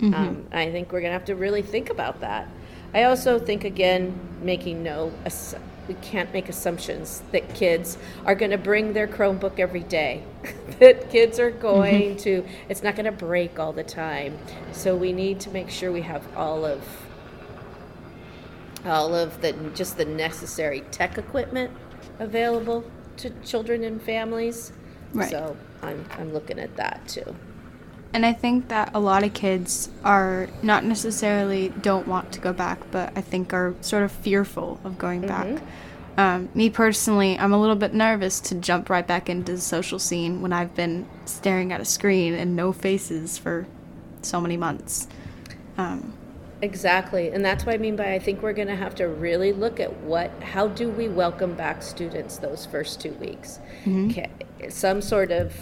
Mm-hmm. 0.00 0.14
Um, 0.14 0.46
I 0.52 0.70
think 0.70 0.92
we're 0.92 1.00
going 1.00 1.10
to 1.10 1.18
have 1.18 1.26
to 1.26 1.34
really 1.34 1.62
think 1.62 1.90
about 1.90 2.20
that. 2.20 2.48
I 2.92 3.04
also 3.04 3.38
think, 3.38 3.64
again, 3.64 4.18
making 4.42 4.82
no, 4.82 5.12
we 5.86 5.94
can't 5.94 6.32
make 6.32 6.48
assumptions 6.48 7.22
that 7.32 7.54
kids 7.54 7.98
are 8.24 8.34
going 8.34 8.50
to 8.50 8.58
bring 8.58 8.92
their 8.92 9.06
Chromebook 9.06 9.58
every 9.58 9.82
day, 9.82 10.24
that 10.78 11.10
kids 11.10 11.38
are 11.38 11.50
going 11.50 12.10
mm-hmm. 12.10 12.16
to, 12.18 12.44
it's 12.68 12.82
not 12.82 12.96
going 12.96 13.06
to 13.06 13.12
break 13.12 13.58
all 13.58 13.72
the 13.72 13.84
time. 13.84 14.38
So 14.72 14.96
we 14.96 15.12
need 15.12 15.40
to 15.40 15.50
make 15.50 15.70
sure 15.70 15.92
we 15.92 16.02
have 16.02 16.24
all 16.36 16.64
of 16.64 16.82
all 18.86 19.14
of 19.14 19.42
the 19.42 19.52
just 19.74 19.98
the 19.98 20.06
necessary 20.06 20.80
tech 20.90 21.18
equipment 21.18 21.70
available 22.18 22.82
to 23.18 23.30
children 23.44 23.84
and 23.84 24.00
families. 24.00 24.72
Right. 25.12 25.30
So 25.30 25.56
I'm 25.82 26.04
I'm 26.12 26.32
looking 26.32 26.58
at 26.58 26.76
that 26.76 27.06
too. 27.06 27.34
And 28.12 28.26
I 28.26 28.32
think 28.32 28.68
that 28.68 28.90
a 28.92 29.00
lot 29.00 29.22
of 29.22 29.34
kids 29.34 29.88
are 30.04 30.48
not 30.62 30.84
necessarily 30.84 31.68
don't 31.80 32.08
want 32.08 32.32
to 32.32 32.40
go 32.40 32.52
back, 32.52 32.80
but 32.90 33.12
I 33.16 33.20
think 33.20 33.52
are 33.52 33.74
sort 33.82 34.02
of 34.02 34.10
fearful 34.10 34.80
of 34.82 34.98
going 34.98 35.22
mm-hmm. 35.22 35.54
back. 35.54 35.62
Um, 36.16 36.48
me 36.54 36.70
personally, 36.70 37.38
I'm 37.38 37.52
a 37.52 37.60
little 37.60 37.76
bit 37.76 37.94
nervous 37.94 38.40
to 38.40 38.56
jump 38.56 38.90
right 38.90 39.06
back 39.06 39.30
into 39.30 39.52
the 39.52 39.60
social 39.60 39.98
scene 39.98 40.42
when 40.42 40.52
I've 40.52 40.74
been 40.74 41.08
staring 41.24 41.72
at 41.72 41.80
a 41.80 41.84
screen 41.84 42.34
and 42.34 42.56
no 42.56 42.72
faces 42.72 43.38
for 43.38 43.66
so 44.22 44.40
many 44.40 44.56
months. 44.56 45.06
Um, 45.78 46.12
exactly, 46.60 47.28
and 47.28 47.44
that's 47.44 47.64
what 47.64 47.76
I 47.76 47.78
mean 47.78 47.94
by 47.94 48.12
I 48.12 48.18
think 48.18 48.42
we're 48.42 48.52
going 48.52 48.68
to 48.68 48.76
have 48.76 48.96
to 48.96 49.04
really 49.08 49.52
look 49.52 49.78
at 49.78 49.96
what, 50.00 50.30
how 50.42 50.66
do 50.66 50.90
we 50.90 51.08
welcome 51.08 51.54
back 51.54 51.80
students 51.80 52.38
those 52.38 52.66
first 52.66 53.00
two 53.00 53.12
weeks? 53.12 53.60
Mm-hmm. 53.84 54.68
Some 54.68 55.00
sort 55.00 55.30
of 55.30 55.54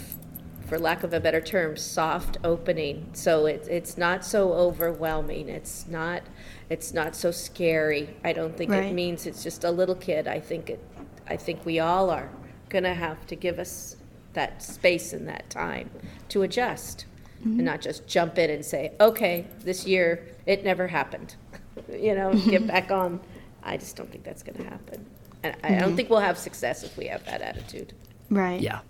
for 0.69 0.77
lack 0.77 1.03
of 1.03 1.13
a 1.13 1.19
better 1.19 1.41
term, 1.41 1.75
soft 1.75 2.37
opening. 2.43 3.09
So 3.13 3.47
it's 3.47 3.67
it's 3.67 3.97
not 3.97 4.23
so 4.23 4.53
overwhelming. 4.53 5.49
It's 5.49 5.87
not 5.87 6.21
it's 6.69 6.93
not 6.93 7.15
so 7.15 7.31
scary. 7.31 8.15
I 8.23 8.33
don't 8.33 8.55
think 8.55 8.71
right. 8.71 8.85
it 8.85 8.93
means 8.93 9.25
it's 9.25 9.41
just 9.41 9.63
a 9.63 9.71
little 9.71 9.95
kid. 9.95 10.27
I 10.27 10.39
think 10.39 10.69
it 10.69 10.79
I 11.27 11.35
think 11.35 11.65
we 11.65 11.79
all 11.79 12.11
are 12.11 12.29
gonna 12.69 12.93
have 12.93 13.25
to 13.27 13.35
give 13.35 13.57
us 13.57 13.97
that 14.33 14.61
space 14.61 15.11
and 15.11 15.27
that 15.27 15.49
time 15.49 15.89
to 16.29 16.43
adjust 16.43 17.05
mm-hmm. 17.39 17.53
and 17.53 17.65
not 17.65 17.81
just 17.81 18.05
jump 18.07 18.37
in 18.37 18.51
and 18.51 18.63
say, 18.63 18.91
okay, 19.01 19.47
this 19.61 19.87
year 19.87 20.23
it 20.45 20.63
never 20.63 20.87
happened. 20.87 21.35
you 21.91 22.13
know, 22.13 22.33
get 22.33 22.67
back 22.67 22.91
on. 22.91 23.19
I 23.63 23.75
just 23.77 23.95
don't 23.95 24.11
think 24.11 24.23
that's 24.23 24.43
gonna 24.43 24.69
happen. 24.69 25.03
And 25.41 25.55
I 25.63 25.69
mm-hmm. 25.69 25.79
don't 25.79 25.95
think 25.95 26.11
we'll 26.11 26.19
have 26.19 26.37
success 26.37 26.83
if 26.83 26.95
we 26.95 27.07
have 27.07 27.25
that 27.25 27.41
attitude. 27.41 27.93
Right. 28.29 28.61
Yeah. 28.61 28.81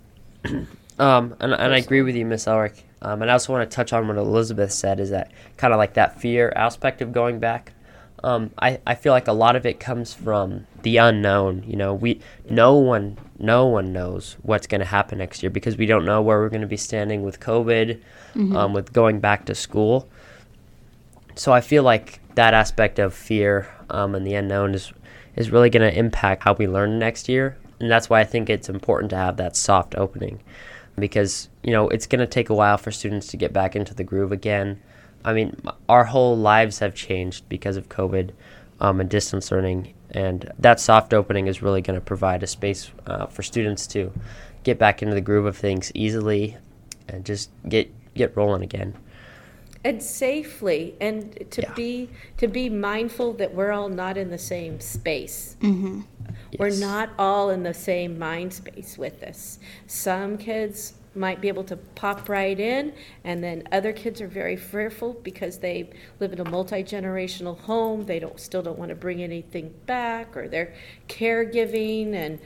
Um, 1.00 1.34
and, 1.40 1.54
and 1.54 1.72
I 1.72 1.78
agree 1.78 2.02
with 2.02 2.14
you, 2.14 2.26
Miss 2.26 2.44
Elerick. 2.44 2.84
Um, 3.00 3.22
and 3.22 3.30
I 3.30 3.34
also 3.34 3.54
want 3.54 3.68
to 3.68 3.74
touch 3.74 3.94
on 3.94 4.06
what 4.06 4.18
Elizabeth 4.18 4.70
said 4.70 5.00
is 5.00 5.08
that 5.10 5.32
kind 5.56 5.72
of 5.72 5.78
like 5.78 5.94
that 5.94 6.20
fear 6.20 6.52
aspect 6.54 7.00
of 7.00 7.12
going 7.12 7.38
back. 7.38 7.72
Um, 8.22 8.50
I, 8.58 8.80
I 8.86 8.96
feel 8.96 9.14
like 9.14 9.26
a 9.26 9.32
lot 9.32 9.56
of 9.56 9.64
it 9.64 9.80
comes 9.80 10.12
from 10.12 10.66
the 10.82 10.98
unknown. 10.98 11.64
You 11.66 11.76
know, 11.76 11.94
we 11.94 12.20
no 12.50 12.74
one 12.74 13.16
no 13.38 13.66
one 13.66 13.94
knows 13.94 14.36
what's 14.42 14.66
going 14.66 14.80
to 14.80 14.86
happen 14.86 15.16
next 15.16 15.42
year 15.42 15.48
because 15.48 15.78
we 15.78 15.86
don't 15.86 16.04
know 16.04 16.20
where 16.20 16.38
we're 16.38 16.50
going 16.50 16.60
to 16.60 16.66
be 16.66 16.76
standing 16.76 17.22
with 17.22 17.40
COVID, 17.40 17.98
mm-hmm. 18.34 18.54
um, 18.54 18.74
with 18.74 18.92
going 18.92 19.20
back 19.20 19.46
to 19.46 19.54
school. 19.54 20.06
So 21.34 21.50
I 21.50 21.62
feel 21.62 21.82
like 21.82 22.20
that 22.34 22.52
aspect 22.52 22.98
of 22.98 23.14
fear 23.14 23.74
um, 23.88 24.14
and 24.14 24.26
the 24.26 24.34
unknown 24.34 24.74
is 24.74 24.92
is 25.34 25.50
really 25.50 25.70
going 25.70 25.90
to 25.90 25.98
impact 25.98 26.42
how 26.42 26.52
we 26.52 26.68
learn 26.68 26.98
next 26.98 27.26
year, 27.26 27.56
and 27.78 27.90
that's 27.90 28.10
why 28.10 28.20
I 28.20 28.24
think 28.24 28.50
it's 28.50 28.68
important 28.68 29.08
to 29.10 29.16
have 29.16 29.38
that 29.38 29.56
soft 29.56 29.94
opening 29.96 30.40
because 30.98 31.48
you 31.62 31.72
know 31.72 31.88
it's 31.88 32.06
going 32.06 32.20
to 32.20 32.26
take 32.26 32.50
a 32.50 32.54
while 32.54 32.78
for 32.78 32.90
students 32.90 33.28
to 33.28 33.36
get 33.36 33.52
back 33.52 33.76
into 33.76 33.94
the 33.94 34.04
groove 34.04 34.32
again. 34.32 34.80
I 35.24 35.32
mean, 35.32 35.60
our 35.88 36.04
whole 36.04 36.36
lives 36.36 36.78
have 36.78 36.94
changed 36.94 37.48
because 37.48 37.76
of 37.76 37.88
COVID 37.88 38.30
um, 38.80 39.00
and 39.00 39.10
distance 39.10 39.50
learning, 39.50 39.94
and 40.10 40.50
that 40.58 40.80
soft 40.80 41.12
opening 41.12 41.46
is 41.46 41.62
really 41.62 41.82
going 41.82 41.98
to 41.98 42.04
provide 42.04 42.42
a 42.42 42.46
space 42.46 42.90
uh, 43.06 43.26
for 43.26 43.42
students 43.42 43.86
to 43.88 44.12
get 44.64 44.78
back 44.78 45.02
into 45.02 45.14
the 45.14 45.20
groove 45.20 45.46
of 45.46 45.56
things 45.56 45.92
easily 45.94 46.56
and 47.08 47.24
just 47.24 47.50
get 47.68 47.90
get 48.14 48.36
rolling 48.36 48.62
again. 48.62 48.96
And 49.84 50.02
safely 50.02 50.94
and 51.00 51.50
to 51.50 51.62
Yeah. 51.62 51.74
be 51.74 52.10
to 52.36 52.48
be 52.48 52.68
mindful 52.68 53.32
that 53.34 53.54
we're 53.54 53.72
all 53.72 53.88
not 53.88 54.16
in 54.18 54.30
the 54.30 54.38
same 54.38 54.78
space 54.80 55.56
mm-hmm. 55.60 56.00
we're 56.58 56.68
Yes. 56.68 56.80
not 56.80 57.10
all 57.18 57.50
in 57.50 57.62
the 57.62 57.74
same 57.74 58.18
mind 58.18 58.52
space 58.52 58.98
with 58.98 59.20
this 59.20 59.58
some 59.86 60.36
kids 60.36 60.94
might 61.14 61.40
be 61.40 61.48
able 61.48 61.64
to 61.64 61.76
pop 61.76 62.28
right 62.28 62.60
in 62.60 62.92
and 63.24 63.42
then 63.42 63.66
other 63.72 63.92
kids 63.92 64.20
are 64.20 64.28
very 64.28 64.54
fearful 64.56 65.14
because 65.24 65.58
they 65.58 65.90
live 66.20 66.32
in 66.32 66.40
a 66.40 66.48
multi-generational 66.48 67.58
home 67.60 68.04
they 68.06 68.20
don't 68.20 68.38
still 68.38 68.62
don't 68.62 68.78
want 68.78 68.90
to 68.90 68.94
bring 68.94 69.20
anything 69.22 69.74
back 69.86 70.36
or 70.36 70.46
they're 70.46 70.72
caregiving 71.08 72.14
and 72.14 72.38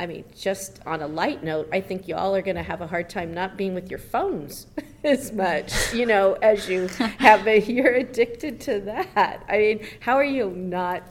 I 0.00 0.06
mean, 0.06 0.24
just 0.34 0.80
on 0.86 1.02
a 1.02 1.06
light 1.06 1.44
note, 1.44 1.68
I 1.74 1.82
think 1.82 2.08
you 2.08 2.16
all 2.16 2.34
are 2.34 2.40
going 2.40 2.56
to 2.56 2.62
have 2.62 2.80
a 2.80 2.86
hard 2.86 3.10
time 3.10 3.34
not 3.34 3.58
being 3.58 3.74
with 3.74 3.90
your 3.90 3.98
phones 3.98 4.66
as 5.04 5.30
much, 5.30 5.92
you 5.92 6.06
know, 6.06 6.32
as 6.40 6.70
you 6.70 6.86
have. 7.18 7.46
A, 7.46 7.60
you're 7.70 7.92
addicted 7.92 8.62
to 8.62 8.80
that. 8.80 9.44
I 9.46 9.58
mean, 9.58 9.86
how 10.00 10.16
are 10.16 10.24
you 10.24 10.48
not 10.52 11.02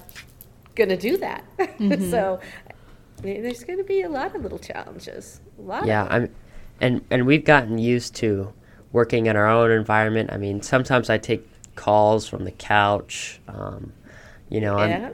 going 0.73 0.89
to 0.89 0.97
do 0.97 1.17
that? 1.17 1.43
so, 2.09 2.39
I 3.19 3.21
mean, 3.21 3.43
there's 3.43 3.63
going 3.63 3.77
to 3.77 3.83
be 3.83 4.01
a 4.01 4.09
lot 4.09 4.35
of 4.35 4.41
little 4.41 4.57
challenges. 4.57 5.39
A 5.59 5.61
lot. 5.61 5.85
Yeah, 5.85 6.07
I'm, 6.09 6.33
and 6.81 7.05
and 7.11 7.27
we've 7.27 7.45
gotten 7.45 7.77
used 7.77 8.15
to 8.15 8.51
working 8.91 9.27
in 9.27 9.35
our 9.35 9.47
own 9.47 9.69
environment. 9.69 10.31
I 10.33 10.37
mean, 10.37 10.63
sometimes 10.63 11.11
I 11.11 11.19
take 11.19 11.47
calls 11.75 12.27
from 12.27 12.43
the 12.43 12.51
couch. 12.51 13.39
Um, 13.47 13.93
you 14.49 14.61
know, 14.61 14.79
yeah. 14.79 15.09
I'm 15.09 15.13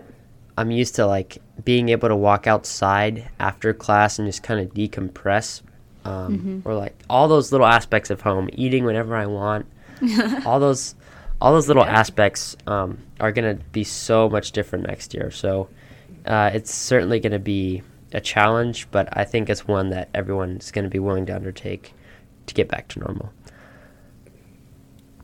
I'm 0.57 0.71
used 0.71 0.95
to 0.95 1.05
like 1.05 1.37
being 1.63 1.89
able 1.89 2.07
to 2.07 2.15
walk 2.15 2.47
outside 2.47 3.29
after 3.39 3.73
class 3.73 4.19
and 4.19 4.27
just 4.27 4.43
kind 4.43 4.59
of 4.59 4.73
decompress, 4.73 5.61
um, 6.05 6.61
or 6.65 6.75
like 6.75 6.97
all 7.09 7.27
those 7.27 7.51
little 7.51 7.67
aspects 7.67 8.09
of 8.09 8.21
home, 8.21 8.49
eating 8.53 8.85
whenever 8.85 9.15
I 9.15 9.25
want. 9.25 9.65
all 10.45 10.59
those 10.59 10.95
all 11.41 11.53
those 11.53 11.67
little 11.67 11.83
aspects 11.83 12.55
um, 12.67 12.97
are 13.19 13.31
gonna 13.31 13.55
be 13.71 13.83
so 13.83 14.29
much 14.29 14.51
different 14.51 14.87
next 14.87 15.13
year. 15.13 15.31
So 15.31 15.69
uh, 16.25 16.51
it's 16.53 16.73
certainly 16.73 17.19
gonna 17.19 17.39
be 17.39 17.83
a 18.13 18.21
challenge, 18.21 18.89
but 18.91 19.09
I 19.11 19.25
think 19.25 19.49
it's 19.49 19.67
one 19.67 19.89
that 19.89 20.09
everyone's 20.13 20.71
gonna 20.71 20.89
be 20.89 20.99
willing 20.99 21.25
to 21.27 21.35
undertake 21.35 21.93
to 22.47 22.53
get 22.53 22.69
back 22.69 22.87
to 22.89 22.99
normal. 22.99 23.33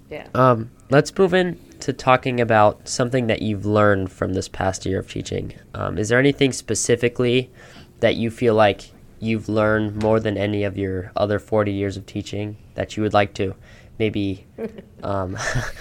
Yeah. 0.10 0.28
Um, 0.34 0.72
let's 0.90 1.18
move 1.18 1.34
in 1.34 1.58
to 1.82 1.94
talking 1.94 2.40
about 2.40 2.88
something 2.88 3.28
that 3.28 3.42
you've 3.42 3.66
learned 3.66 4.12
from 4.12 4.34
this 4.34 4.48
past 4.48 4.86
year 4.86 5.00
of 5.00 5.10
teaching. 5.10 5.54
Um, 5.74 5.98
is 5.98 6.10
there 6.10 6.20
anything 6.20 6.52
specifically 6.52 7.52
that 8.00 8.16
you 8.16 8.32
feel 8.32 8.56
like 8.56 8.92
you've 9.20 9.48
learned 9.48 10.02
more 10.02 10.20
than 10.20 10.38
any 10.38 10.64
of 10.64 10.78
your 10.78 11.12
other 11.16 11.40
40 11.40 11.72
years 11.72 11.96
of 11.96 12.06
teaching 12.06 12.58
that 12.74 12.98
you 12.98 13.04
would 13.04 13.14
like 13.14 13.34
to 13.36 13.56
maybe 14.00 14.46
um, 15.04 15.38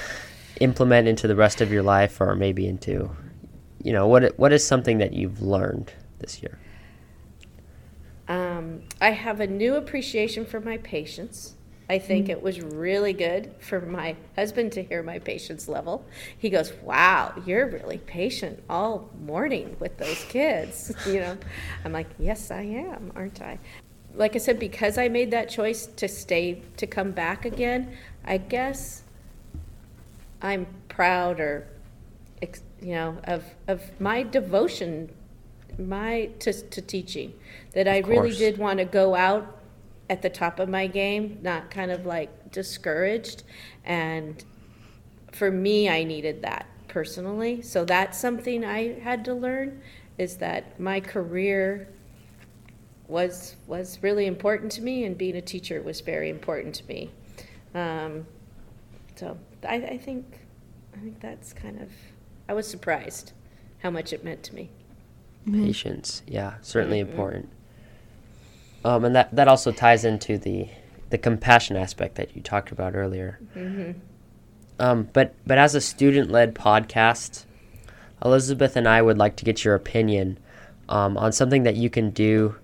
implement 0.61 1.09
into 1.09 1.27
the 1.27 1.37
rest 1.37 1.61
of 1.61 1.73
your 1.73 1.83
life 1.83 2.21
or 2.21 2.35
maybe 2.35 2.67
into, 2.67 3.11
you 3.83 3.93
know, 3.93 4.07
what, 4.07 4.39
what 4.39 4.53
is 4.53 4.67
something 4.67 4.99
that 4.99 5.13
you've 5.13 5.41
learned 5.41 5.93
this 6.19 6.43
year? 6.43 6.59
Um, 8.29 8.83
I 9.01 9.11
have 9.11 9.41
a 9.41 9.47
new 9.47 9.75
appreciation 9.75 10.45
for 10.45 10.61
my 10.61 10.77
patience. 10.79 11.55
I 11.91 11.99
think 11.99 12.27
mm-hmm. 12.27 12.31
it 12.31 12.43
was 12.43 12.61
really 12.61 13.13
good 13.13 13.53
for 13.59 13.81
my 13.81 14.15
husband 14.37 14.71
to 14.73 14.83
hear 14.85 15.03
my 15.03 15.19
patience 15.19 15.69
level. 15.69 16.05
He 16.39 16.49
goes, 16.49 16.73
"Wow, 16.85 17.35
you're 17.45 17.67
really 17.67 17.99
patient 17.99 18.63
all 18.71 19.11
morning 19.27 19.77
with 19.81 19.99
those 19.99 20.25
kids." 20.27 20.93
you 21.07 21.19
know, 21.19 21.37
I'm 21.85 21.91
like, 21.93 22.07
"Yes, 22.17 22.53
I 22.53 22.63
am, 22.63 23.11
aren't 23.17 23.43
I?" 23.43 23.59
Like 24.15 24.37
I 24.37 24.39
said, 24.39 24.61
because 24.61 24.99
I 24.99 25.09
made 25.09 25.33
that 25.33 25.51
choice 25.51 25.87
to 25.87 26.07
stay 26.07 26.63
to 26.77 26.87
come 26.87 27.11
back 27.11 27.45
again, 27.45 27.97
I 28.25 28.37
guess 28.37 29.03
I'm 30.41 30.69
proud 30.89 31.41
or 31.41 31.67
you 32.81 32.95
know 32.95 33.19
of 33.25 33.43
of 33.67 34.01
my 34.01 34.23
devotion 34.23 35.11
my 35.77 36.31
to, 36.39 36.53
to 36.53 36.81
teaching 36.81 37.35
that 37.73 37.89
I 37.89 37.99
really 37.99 38.37
did 38.37 38.59
want 38.59 38.79
to 38.79 38.85
go 38.85 39.17
out 39.17 39.60
at 40.11 40.23
the 40.23 40.29
top 40.29 40.59
of 40.59 40.69
my 40.69 40.89
game, 40.89 41.39
not 41.41 41.71
kind 41.71 41.93
of 41.93 42.05
like 42.05 42.51
discouraged. 42.51 43.45
And 43.85 44.45
for 45.31 45.53
me, 45.53 45.89
I 45.89 46.03
needed 46.03 46.43
that 46.43 46.67
personally. 46.89 47.63
So 47.63 47.85
that's 47.85 48.19
something 48.19 48.65
I 48.65 48.99
had 48.99 49.25
to 49.27 49.35
learn 49.35 49.81
is 50.19 50.37
that 50.39 50.79
my 50.79 51.01
career 51.01 51.89
was 53.07 53.57
was 53.67 53.99
really 54.03 54.27
important 54.27 54.71
to 54.73 54.83
me, 54.83 55.05
and 55.05 55.17
being 55.17 55.37
a 55.37 55.41
teacher 55.41 55.81
was 55.81 56.01
very 56.01 56.29
important 56.29 56.75
to 56.75 56.87
me. 56.87 57.11
Um, 57.75 58.27
so 59.15 59.39
I, 59.67 59.77
I 59.77 59.99
think 59.99 60.41
I 60.95 60.99
think 60.99 61.21
that's 61.21 61.53
kind 61.53 61.81
of 61.81 61.89
I 62.49 62.53
was 62.53 62.67
surprised 62.69 63.33
how 63.79 63.91
much 63.91 64.13
it 64.13 64.25
meant 64.25 64.43
to 64.45 64.55
me. 64.55 64.71
Patience, 65.51 66.23
yeah, 66.27 66.55
certainly 66.61 66.99
important. 66.99 67.49
Um, 68.85 69.05
and 69.05 69.15
that, 69.15 69.35
that 69.35 69.49
also 69.49 69.73
ties 69.73 70.05
into 70.05 70.39
the 70.39 70.69
the 71.11 71.19
compassion 71.19 71.77
aspect 71.77 72.15
that 72.15 72.37
you 72.37 72.41
talked 72.43 72.71
about 72.71 72.95
earlier. 72.95 73.41
Um, 74.79 75.09
but 75.13 75.35
but 75.47 75.59
as 75.59 75.75
a 75.75 75.81
student 75.81 76.31
led 76.31 76.55
podcast, 76.55 77.45
Elizabeth 78.25 78.77
and 78.77 78.89
I 78.89 79.03
would 79.03 79.19
like 79.19 79.37
to 79.37 79.45
get 79.45 79.65
your 79.65 79.75
opinion 79.75 80.39
um, 80.89 81.17
on 81.19 81.33
something 81.33 81.65
that 81.65 81.75
you 81.77 81.91
can 81.91 82.11
do 82.11 82.55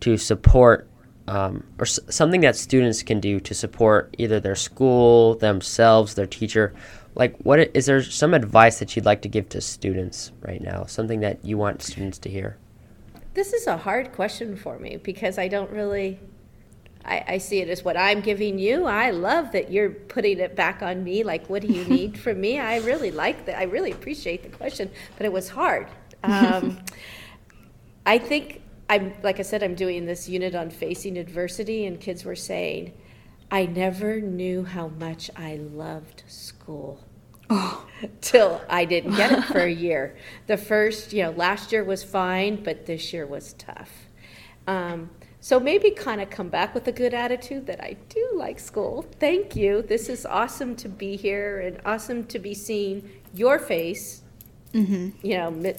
to 0.00 0.16
support, 0.16 0.88
um, 1.26 1.64
or 1.78 1.84
s- 1.84 1.98
something 2.08 2.40
that 2.42 2.54
students 2.56 3.02
can 3.02 3.18
do 3.20 3.40
to 3.40 3.52
support 3.54 4.14
either 4.16 4.38
their 4.40 4.54
school, 4.54 5.34
themselves, 5.34 6.14
their 6.14 6.26
teacher. 6.26 6.72
Like, 7.16 7.36
what 7.38 7.58
i- 7.60 7.68
is 7.74 7.86
there 7.86 8.02
some 8.02 8.32
advice 8.32 8.78
that 8.78 8.94
you'd 8.94 9.04
like 9.04 9.22
to 9.22 9.28
give 9.28 9.48
to 9.50 9.60
students 9.60 10.30
right 10.40 10.60
now? 10.62 10.84
Something 10.84 11.20
that 11.20 11.44
you 11.44 11.58
want 11.58 11.82
students 11.82 12.18
to 12.20 12.30
hear? 12.30 12.56
This 13.34 13.52
is 13.52 13.66
a 13.66 13.76
hard 13.76 14.12
question 14.12 14.56
for 14.56 14.78
me 14.78 14.96
because 14.96 15.38
I 15.38 15.48
don't 15.48 15.70
really. 15.70 16.18
I, 17.04 17.24
I 17.28 17.38
see 17.38 17.60
it 17.60 17.68
as 17.68 17.84
what 17.84 17.96
I'm 17.96 18.20
giving 18.20 18.58
you. 18.58 18.84
I 18.84 19.10
love 19.10 19.52
that 19.52 19.70
you're 19.70 19.90
putting 19.90 20.40
it 20.40 20.56
back 20.56 20.82
on 20.82 21.04
me. 21.04 21.22
Like, 21.22 21.48
what 21.48 21.62
do 21.62 21.68
you 21.68 21.84
need 21.96 22.18
from 22.18 22.40
me? 22.40 22.58
I 22.58 22.78
really 22.78 23.10
like 23.10 23.46
that. 23.46 23.58
I 23.58 23.64
really 23.64 23.92
appreciate 23.92 24.42
the 24.42 24.50
question, 24.50 24.90
but 25.16 25.24
it 25.24 25.32
was 25.32 25.48
hard. 25.48 25.88
Um, 26.24 26.80
I 28.06 28.18
think 28.18 28.62
I'm, 28.90 29.14
like 29.22 29.38
I 29.38 29.42
said, 29.42 29.62
I'm 29.62 29.74
doing 29.74 30.06
this 30.06 30.28
unit 30.28 30.54
on 30.54 30.70
facing 30.70 31.16
adversity, 31.16 31.86
and 31.86 32.00
kids 32.00 32.24
were 32.24 32.36
saying, 32.36 32.92
I 33.50 33.66
never 33.66 34.20
knew 34.20 34.64
how 34.64 34.88
much 34.88 35.30
I 35.36 35.56
loved 35.56 36.24
school 36.26 37.07
till 38.20 38.60
I 38.68 38.84
didn't 38.84 39.16
get 39.16 39.32
it 39.32 39.44
for 39.44 39.60
a 39.60 39.70
year. 39.86 40.16
The 40.46 40.56
first, 40.56 41.12
you 41.12 41.22
know, 41.24 41.30
last 41.30 41.72
year 41.72 41.84
was 41.84 42.02
fine, 42.04 42.62
but 42.62 42.86
this 42.86 43.12
year 43.12 43.26
was 43.26 43.54
tough. 43.54 43.90
Um, 44.66 45.10
so 45.40 45.58
maybe 45.58 45.90
kind 45.92 46.20
of 46.20 46.30
come 46.30 46.48
back 46.48 46.74
with 46.74 46.86
a 46.88 46.92
good 46.92 47.14
attitude 47.14 47.66
that 47.66 47.82
I 47.82 47.96
do 48.08 48.32
like 48.34 48.58
school. 48.58 49.06
Thank 49.18 49.56
you. 49.56 49.82
This 49.82 50.08
is 50.08 50.26
awesome 50.26 50.74
to 50.76 50.88
be 50.88 51.16
here 51.16 51.60
and 51.60 51.80
awesome 51.86 52.24
to 52.26 52.38
be 52.38 52.54
seeing 52.54 53.08
your 53.32 53.58
face, 53.58 54.22
you 55.22 55.38
know, 55.38 55.74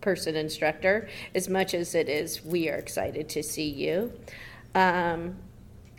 person 0.00 0.36
instructor, 0.36 1.08
as 1.34 1.48
much 1.48 1.72
as 1.72 1.94
it 1.94 2.10
is 2.10 2.44
we 2.44 2.68
are 2.68 2.76
excited 2.76 3.28
to 3.30 3.42
see 3.42 3.68
you. 3.68 4.12
Um, 4.74 5.36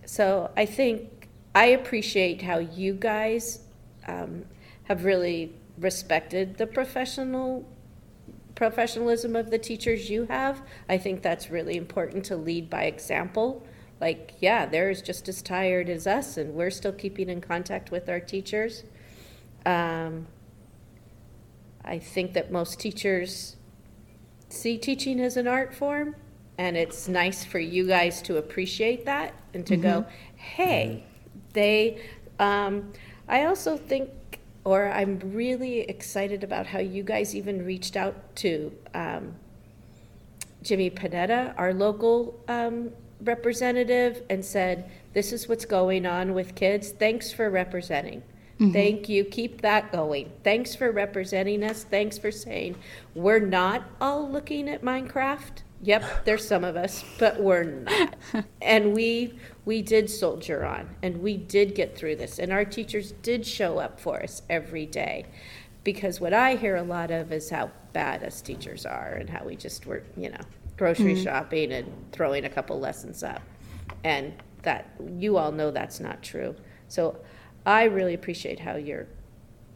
so 0.06 0.52
I 0.56 0.68
think 0.68 1.28
I 1.56 1.66
appreciate 1.68 2.44
how 2.44 2.60
you 2.60 2.94
guys 2.94 3.62
um, 4.08 4.46
have 4.86 5.06
really 5.06 5.54
respected 5.78 6.58
the 6.58 6.66
professional 6.66 7.68
professionalism 8.56 9.36
of 9.36 9.52
the 9.52 9.58
teachers 9.58 10.10
you 10.10 10.26
have. 10.28 10.62
I 10.88 10.98
think 10.98 11.22
that's 11.22 11.52
really 11.52 11.76
important 11.76 12.24
to 12.26 12.38
lead 12.38 12.70
by 12.70 12.86
example. 12.86 13.68
Like, 14.00 14.34
yeah, 14.40 14.66
they're 14.66 14.94
just 14.94 15.28
as 15.28 15.42
tired 15.42 15.90
as 15.90 16.08
us, 16.08 16.38
and 16.38 16.54
we're 16.54 16.70
still 16.70 16.94
keeping 16.94 17.30
in 17.30 17.42
contact 17.42 17.92
with 17.92 18.10
our 18.10 18.20
teachers. 18.20 18.84
Um, 19.66 20.28
I 21.84 22.00
think 22.00 22.34
that 22.34 22.52
most 22.52 22.80
teachers 22.80 23.58
see 24.50 24.78
teaching 24.78 25.20
as 25.20 25.38
an 25.38 25.48
art 25.48 25.74
form, 25.74 26.16
and 26.58 26.78
it's 26.78 27.08
nice 27.08 27.44
for 27.44 27.60
you 27.60 27.88
guys 27.88 28.22
to 28.24 28.38
appreciate 28.38 29.06
that 29.06 29.34
and 29.54 29.66
to 29.68 29.76
go, 29.76 30.06
hey, 30.36 31.04
they. 31.54 32.02
Um, 32.40 32.94
I 33.28 33.46
also 33.46 33.76
think, 33.76 34.10
or 34.66 34.90
I'm 34.90 35.20
really 35.24 35.82
excited 35.82 36.44
about 36.44 36.66
how 36.66 36.80
you 36.80 37.04
guys 37.04 37.36
even 37.36 37.64
reached 37.64 37.96
out 37.96 38.36
to 38.38 38.74
um, 38.94 39.36
Jimmy 40.64 40.90
Panetta, 40.90 41.54
our 41.58 41.74
local 41.74 42.38
um, 42.48 42.92
representative, 43.22 44.24
and 44.30 44.44
said, 44.44 44.90
This 45.14 45.32
is 45.32 45.48
what's 45.48 45.66
going 45.66 46.06
on 46.06 46.34
with 46.34 46.56
kids. 46.56 46.90
Thanks 46.90 47.32
for 47.32 47.50
representing. 47.50 48.24
Thank 48.72 49.10
you. 49.10 49.26
Keep 49.26 49.62
that 49.62 49.92
going. 49.92 50.32
Thanks 50.44 50.76
for 50.76 50.90
representing 50.92 51.64
us. 51.64 51.84
Thanks 51.84 52.18
for 52.18 52.32
saying 52.32 52.76
we're 53.14 53.40
not 53.40 53.84
all 54.00 54.30
looking 54.30 54.70
at 54.70 54.82
Minecraft. 54.82 55.62
Yep, 55.82 56.26
there's 56.26 56.48
some 56.48 56.64
of 56.64 56.76
us, 56.76 57.04
but 57.20 57.40
we're 57.40 57.64
not. 57.64 58.16
and 58.62 58.94
we 58.94 59.38
we 59.66 59.82
did 59.82 60.10
soldier 60.10 60.66
on 60.66 60.96
and 61.02 61.22
we 61.22 61.38
did 61.38 61.76
get 61.76 61.98
through 61.98 62.16
this 62.16 62.40
and 62.40 62.52
our 62.52 62.66
teachers 62.66 63.12
did 63.24 63.46
show 63.46 63.80
up 63.80 64.00
for 64.00 64.22
us 64.22 64.42
every 64.50 64.86
day. 64.86 65.26
Because 65.84 66.20
what 66.20 66.34
I 66.34 66.56
hear 66.56 66.78
a 66.78 66.84
lot 66.84 67.12
of 67.12 67.32
is 67.32 67.50
how 67.50 67.70
bad 67.94 68.24
us 68.24 68.42
teachers 68.42 68.86
are 68.86 69.18
and 69.20 69.30
how 69.30 69.44
we 69.44 69.56
just 69.56 69.86
were, 69.86 70.04
you 70.18 70.30
know, 70.32 70.42
grocery 70.78 71.14
mm-hmm. 71.14 71.24
shopping 71.24 71.72
and 71.72 71.92
throwing 72.12 72.46
a 72.46 72.50
couple 72.50 72.80
lessons 72.80 73.22
up. 73.22 73.42
And 74.04 74.34
that 74.64 74.90
you 75.18 75.38
all 75.38 75.52
know 75.52 75.72
that's 75.72 76.00
not 76.00 76.24
true. 76.24 76.56
So 76.88 77.18
I 77.66 77.84
really 77.84 78.14
appreciate 78.14 78.60
how 78.60 78.76
you're 78.76 79.08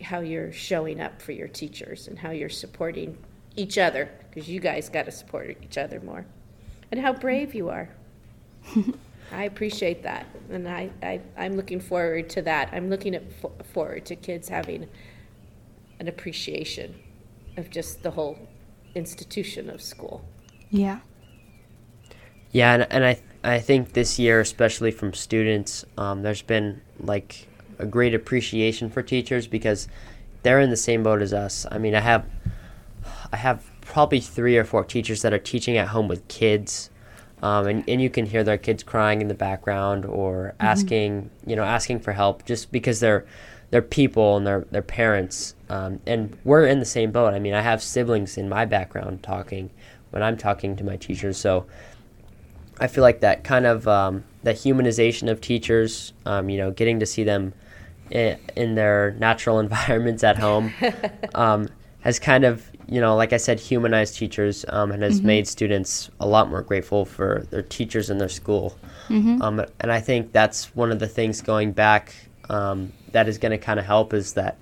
how 0.02 0.20
you're 0.20 0.52
showing 0.52 1.02
up 1.02 1.22
for 1.22 1.34
your 1.34 1.48
teachers 1.48 2.08
and 2.08 2.18
how 2.18 2.32
you're 2.32 2.50
supporting 2.50 3.18
each 3.60 3.78
other 3.78 4.10
because 4.30 4.50
you 4.50 4.60
guys 4.60 4.90
got 4.90 5.06
to 5.06 5.12
support 5.12 5.58
each 5.62 5.78
other 5.78 6.00
more. 6.00 6.26
And 6.92 7.02
how 7.02 7.14
brave 7.14 7.54
you 7.54 7.70
are. 7.70 7.90
I 9.32 9.44
appreciate 9.44 10.02
that. 10.04 10.26
And 10.50 10.68
I, 10.68 10.90
I, 11.04 11.22
I'm 11.38 11.56
looking 11.56 11.80
forward 11.80 12.30
to 12.32 12.42
that. 12.44 12.70
I'm 12.72 12.90
looking 12.90 13.14
at, 13.16 13.24
forward 13.68 14.06
to 14.08 14.16
kids 14.16 14.50
having 14.50 14.88
an 16.00 16.08
appreciation 16.08 16.96
of 17.58 17.70
just 17.70 18.02
the 18.02 18.12
whole 18.12 18.40
institution 18.96 19.70
of 19.70 19.82
school. 19.82 20.24
Yeah. 20.70 21.00
Yeah, 22.52 22.74
and, 22.74 22.88
and 22.90 23.06
I, 23.06 23.20
I 23.44 23.60
think 23.60 23.94
this 23.94 24.18
year, 24.18 24.40
especially 24.40 24.92
from 24.92 25.14
students, 25.14 25.86
um, 25.98 26.24
there's 26.24 26.42
been 26.42 26.82
like 27.00 27.48
a 27.78 27.86
great 27.86 28.16
appreciation 28.16 28.90
for 28.90 29.04
teachers 29.04 29.46
because 29.46 29.88
they're 30.42 30.60
in 30.60 30.70
the 30.70 30.78
same 30.78 31.04
boat 31.04 31.22
as 31.22 31.34
us. 31.34 31.66
I 31.70 31.78
mean, 31.78 31.94
I 31.94 32.00
have 32.00 32.26
I 33.32 33.38
have 33.38 33.64
probably 33.82 34.20
three 34.20 34.58
or 34.58 34.64
four 34.64 34.84
teachers 34.84 35.22
that 35.22 35.34
are 35.34 35.40
teaching 35.40 35.78
at 35.78 35.90
home 35.90 36.08
with 36.08 36.28
kids. 36.28 36.90
Um, 37.42 37.68
and, 37.68 37.84
and 37.88 38.02
you 38.02 38.10
can 38.10 38.26
hear 38.26 38.44
their 38.44 38.58
kids 38.58 38.84
crying 38.84 39.22
in 39.22 39.28
the 39.30 39.34
background 39.34 40.06
or 40.06 40.54
mm-hmm. 40.54 40.66
asking 40.66 41.30
you 41.46 41.56
know 41.56 41.64
asking 41.64 42.02
for 42.02 42.12
help 42.12 42.46
just 42.46 42.70
because 42.70 43.00
they're 43.00 43.26
they're 43.72 43.82
people 43.82 44.36
and 44.36 44.46
they're 44.46 44.66
they're 44.72 44.82
parents 44.82 45.56
um, 45.70 46.02
and 46.06 46.38
we're 46.44 46.66
in 46.66 46.80
the 46.80 46.86
same 46.86 47.12
boat 47.12 47.34
I 47.34 47.40
mean 47.40 47.54
I 47.54 47.62
have 47.62 47.82
siblings 47.82 48.38
in 48.38 48.50
my 48.50 48.66
background 48.66 49.24
talking 49.24 49.70
when 50.10 50.22
I'm 50.22 50.36
talking 50.36 50.76
to 50.76 50.84
my 50.84 50.98
teachers 50.98 51.38
so 51.38 51.66
I 52.78 52.88
feel 52.88 53.04
like 53.04 53.22
that 53.22 53.46
kind 53.46 53.66
of 53.66 53.88
um, 53.88 54.26
that 54.44 54.58
humanization 54.58 55.32
of 55.32 55.40
teachers 55.40 56.12
um, 56.26 56.50
you 56.50 56.58
know 56.58 56.72
getting 56.72 57.00
to 57.00 57.06
see 57.06 57.24
them 57.24 57.54
in, 58.12 58.38
in 58.58 58.76
their 58.76 59.12
natural 59.18 59.60
environments 59.66 60.26
at 60.26 60.38
home 60.38 60.74
um, 61.36 61.70
has 62.02 62.20
kind 62.20 62.44
of 62.44 62.70
you 62.90 63.00
know, 63.00 63.16
like 63.16 63.34
I 63.34 63.38
said, 63.38 63.60
humanized 63.60 64.16
teachers 64.16 64.66
um, 64.70 64.92
and 64.92 65.04
has 65.04 65.20
mm-hmm. 65.20 65.28
made 65.28 65.48
students 65.48 66.10
a 66.20 66.28
lot 66.28 66.50
more 66.50 66.64
grateful 66.64 67.06
for 67.06 67.46
their 67.52 67.62
teachers 67.62 68.10
and 68.10 68.20
their 68.20 68.30
school. 68.30 68.76
Mm-hmm. 69.10 69.42
Um, 69.44 69.64
and 69.80 69.92
I 69.92 70.00
think 70.00 70.32
that's 70.32 70.76
one 70.76 70.92
of 70.92 70.98
the 70.98 71.08
things 71.08 71.42
going 71.42 71.72
back 71.72 72.16
um, 72.50 72.92
that 73.12 73.28
is 73.28 73.38
going 73.38 73.52
to 73.52 73.60
kind 73.60 73.80
of 73.80 73.86
help 73.86 74.12
is 74.12 74.34
that, 74.34 74.58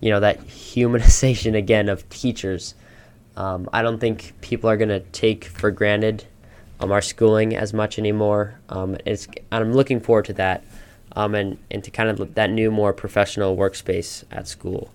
you 0.00 0.10
know, 0.10 0.20
that 0.20 0.40
humanization 0.46 1.56
again 1.56 1.88
of 1.88 2.06
teachers. 2.10 2.74
Um, 3.36 3.66
I 3.72 3.80
don't 3.80 3.98
think 3.98 4.34
people 4.42 4.68
are 4.68 4.76
going 4.76 4.90
to 4.90 5.00
take 5.00 5.46
for 5.46 5.70
granted 5.70 6.24
um, 6.80 6.92
our 6.92 7.00
schooling 7.00 7.56
as 7.56 7.72
much 7.72 7.98
anymore. 7.98 8.60
Um, 8.68 8.98
it's, 9.06 9.26
I'm 9.50 9.72
looking 9.72 10.00
forward 10.00 10.26
to 10.26 10.34
that 10.34 10.64
and, 11.16 11.56
and 11.70 11.82
to 11.82 11.90
kind 11.90 12.10
of 12.10 12.34
that 12.34 12.50
new, 12.50 12.70
more 12.70 12.92
professional 12.92 13.56
workspace 13.56 14.24
at 14.30 14.46
school. 14.48 14.90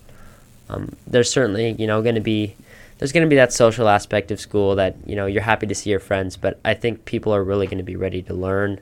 there's 1.04 1.30
certainly, 1.30 1.72
you 1.72 1.88
know, 1.88 2.00
going 2.00 2.14
to 2.14 2.20
be 2.20 2.54
there's 2.98 3.12
going 3.12 3.26
to 3.26 3.30
be 3.30 3.36
that 3.36 3.52
social 3.52 3.88
aspect 3.88 4.30
of 4.30 4.40
school 4.40 4.76
that 4.76 4.96
you 5.06 5.16
know 5.16 5.26
you're 5.26 5.42
happy 5.42 5.66
to 5.66 5.74
see 5.74 5.90
your 5.90 6.00
friends, 6.00 6.36
but 6.36 6.58
I 6.64 6.74
think 6.74 7.04
people 7.04 7.34
are 7.34 7.44
really 7.44 7.66
going 7.66 7.78
to 7.78 7.84
be 7.84 7.96
ready 7.96 8.22
to 8.22 8.34
learn 8.34 8.80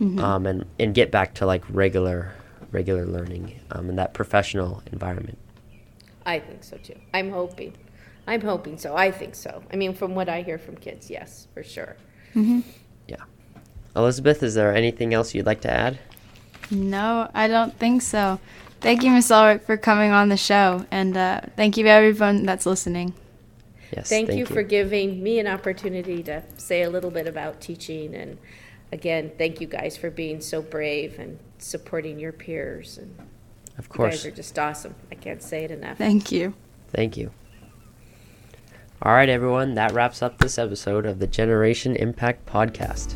mm-hmm. 0.00 0.18
um, 0.20 0.46
and 0.46 0.64
and 0.78 0.94
get 0.94 1.10
back 1.10 1.34
to 1.34 1.46
like 1.46 1.64
regular 1.68 2.34
regular 2.70 3.06
learning 3.06 3.58
um, 3.70 3.88
in 3.88 3.96
that 3.96 4.14
professional 4.14 4.82
environment. 4.92 5.38
I 6.24 6.38
think 6.38 6.62
so 6.62 6.76
too. 6.76 6.96
I'm 7.14 7.30
hoping. 7.30 7.74
I'm 8.26 8.42
hoping 8.42 8.76
so. 8.76 8.94
I 8.94 9.10
think 9.10 9.34
so. 9.34 9.62
I 9.72 9.76
mean, 9.76 9.94
from 9.94 10.14
what 10.14 10.28
I 10.28 10.42
hear 10.42 10.58
from 10.58 10.76
kids, 10.76 11.10
yes, 11.10 11.48
for 11.54 11.62
sure. 11.62 11.96
Mm-hmm. 12.34 12.60
Yeah. 13.06 13.24
Elizabeth, 13.96 14.42
is 14.42 14.54
there 14.54 14.74
anything 14.74 15.14
else 15.14 15.34
you'd 15.34 15.46
like 15.46 15.62
to 15.62 15.70
add? 15.70 15.98
No, 16.70 17.30
I 17.32 17.48
don't 17.48 17.76
think 17.78 18.02
so. 18.02 18.38
Thank 18.82 19.02
you, 19.02 19.10
Miss 19.10 19.30
Elerick, 19.30 19.62
for 19.62 19.78
coming 19.78 20.10
on 20.12 20.28
the 20.28 20.36
show, 20.36 20.84
and 20.90 21.16
uh, 21.16 21.40
thank 21.56 21.78
you 21.78 21.86
everyone 21.86 22.44
that's 22.44 22.66
listening. 22.66 23.14
Yes. 23.96 24.08
Thank, 24.08 24.28
thank 24.28 24.38
you, 24.38 24.44
you 24.44 24.46
for 24.46 24.62
giving 24.62 25.22
me 25.22 25.38
an 25.38 25.46
opportunity 25.46 26.22
to 26.24 26.42
say 26.56 26.82
a 26.82 26.90
little 26.90 27.10
bit 27.10 27.26
about 27.26 27.60
teaching. 27.60 28.14
And 28.14 28.38
again, 28.92 29.32
thank 29.38 29.60
you 29.60 29.66
guys 29.66 29.96
for 29.96 30.10
being 30.10 30.40
so 30.40 30.60
brave 30.60 31.18
and 31.18 31.38
supporting 31.58 32.18
your 32.18 32.32
peers. 32.32 32.98
And 32.98 33.16
of 33.78 33.88
course. 33.88 34.12
You 34.12 34.18
guys 34.18 34.26
are 34.26 34.36
just 34.36 34.58
awesome. 34.58 34.94
I 35.10 35.14
can't 35.14 35.42
say 35.42 35.64
it 35.64 35.70
enough. 35.70 35.98
Thank 35.98 36.30
you. 36.30 36.54
Thank 36.90 37.16
you. 37.16 37.30
All 39.00 39.12
right, 39.12 39.28
everyone, 39.28 39.74
that 39.74 39.92
wraps 39.92 40.22
up 40.22 40.38
this 40.38 40.58
episode 40.58 41.06
of 41.06 41.20
the 41.20 41.28
Generation 41.28 41.94
Impact 41.94 42.46
Podcast. 42.46 43.14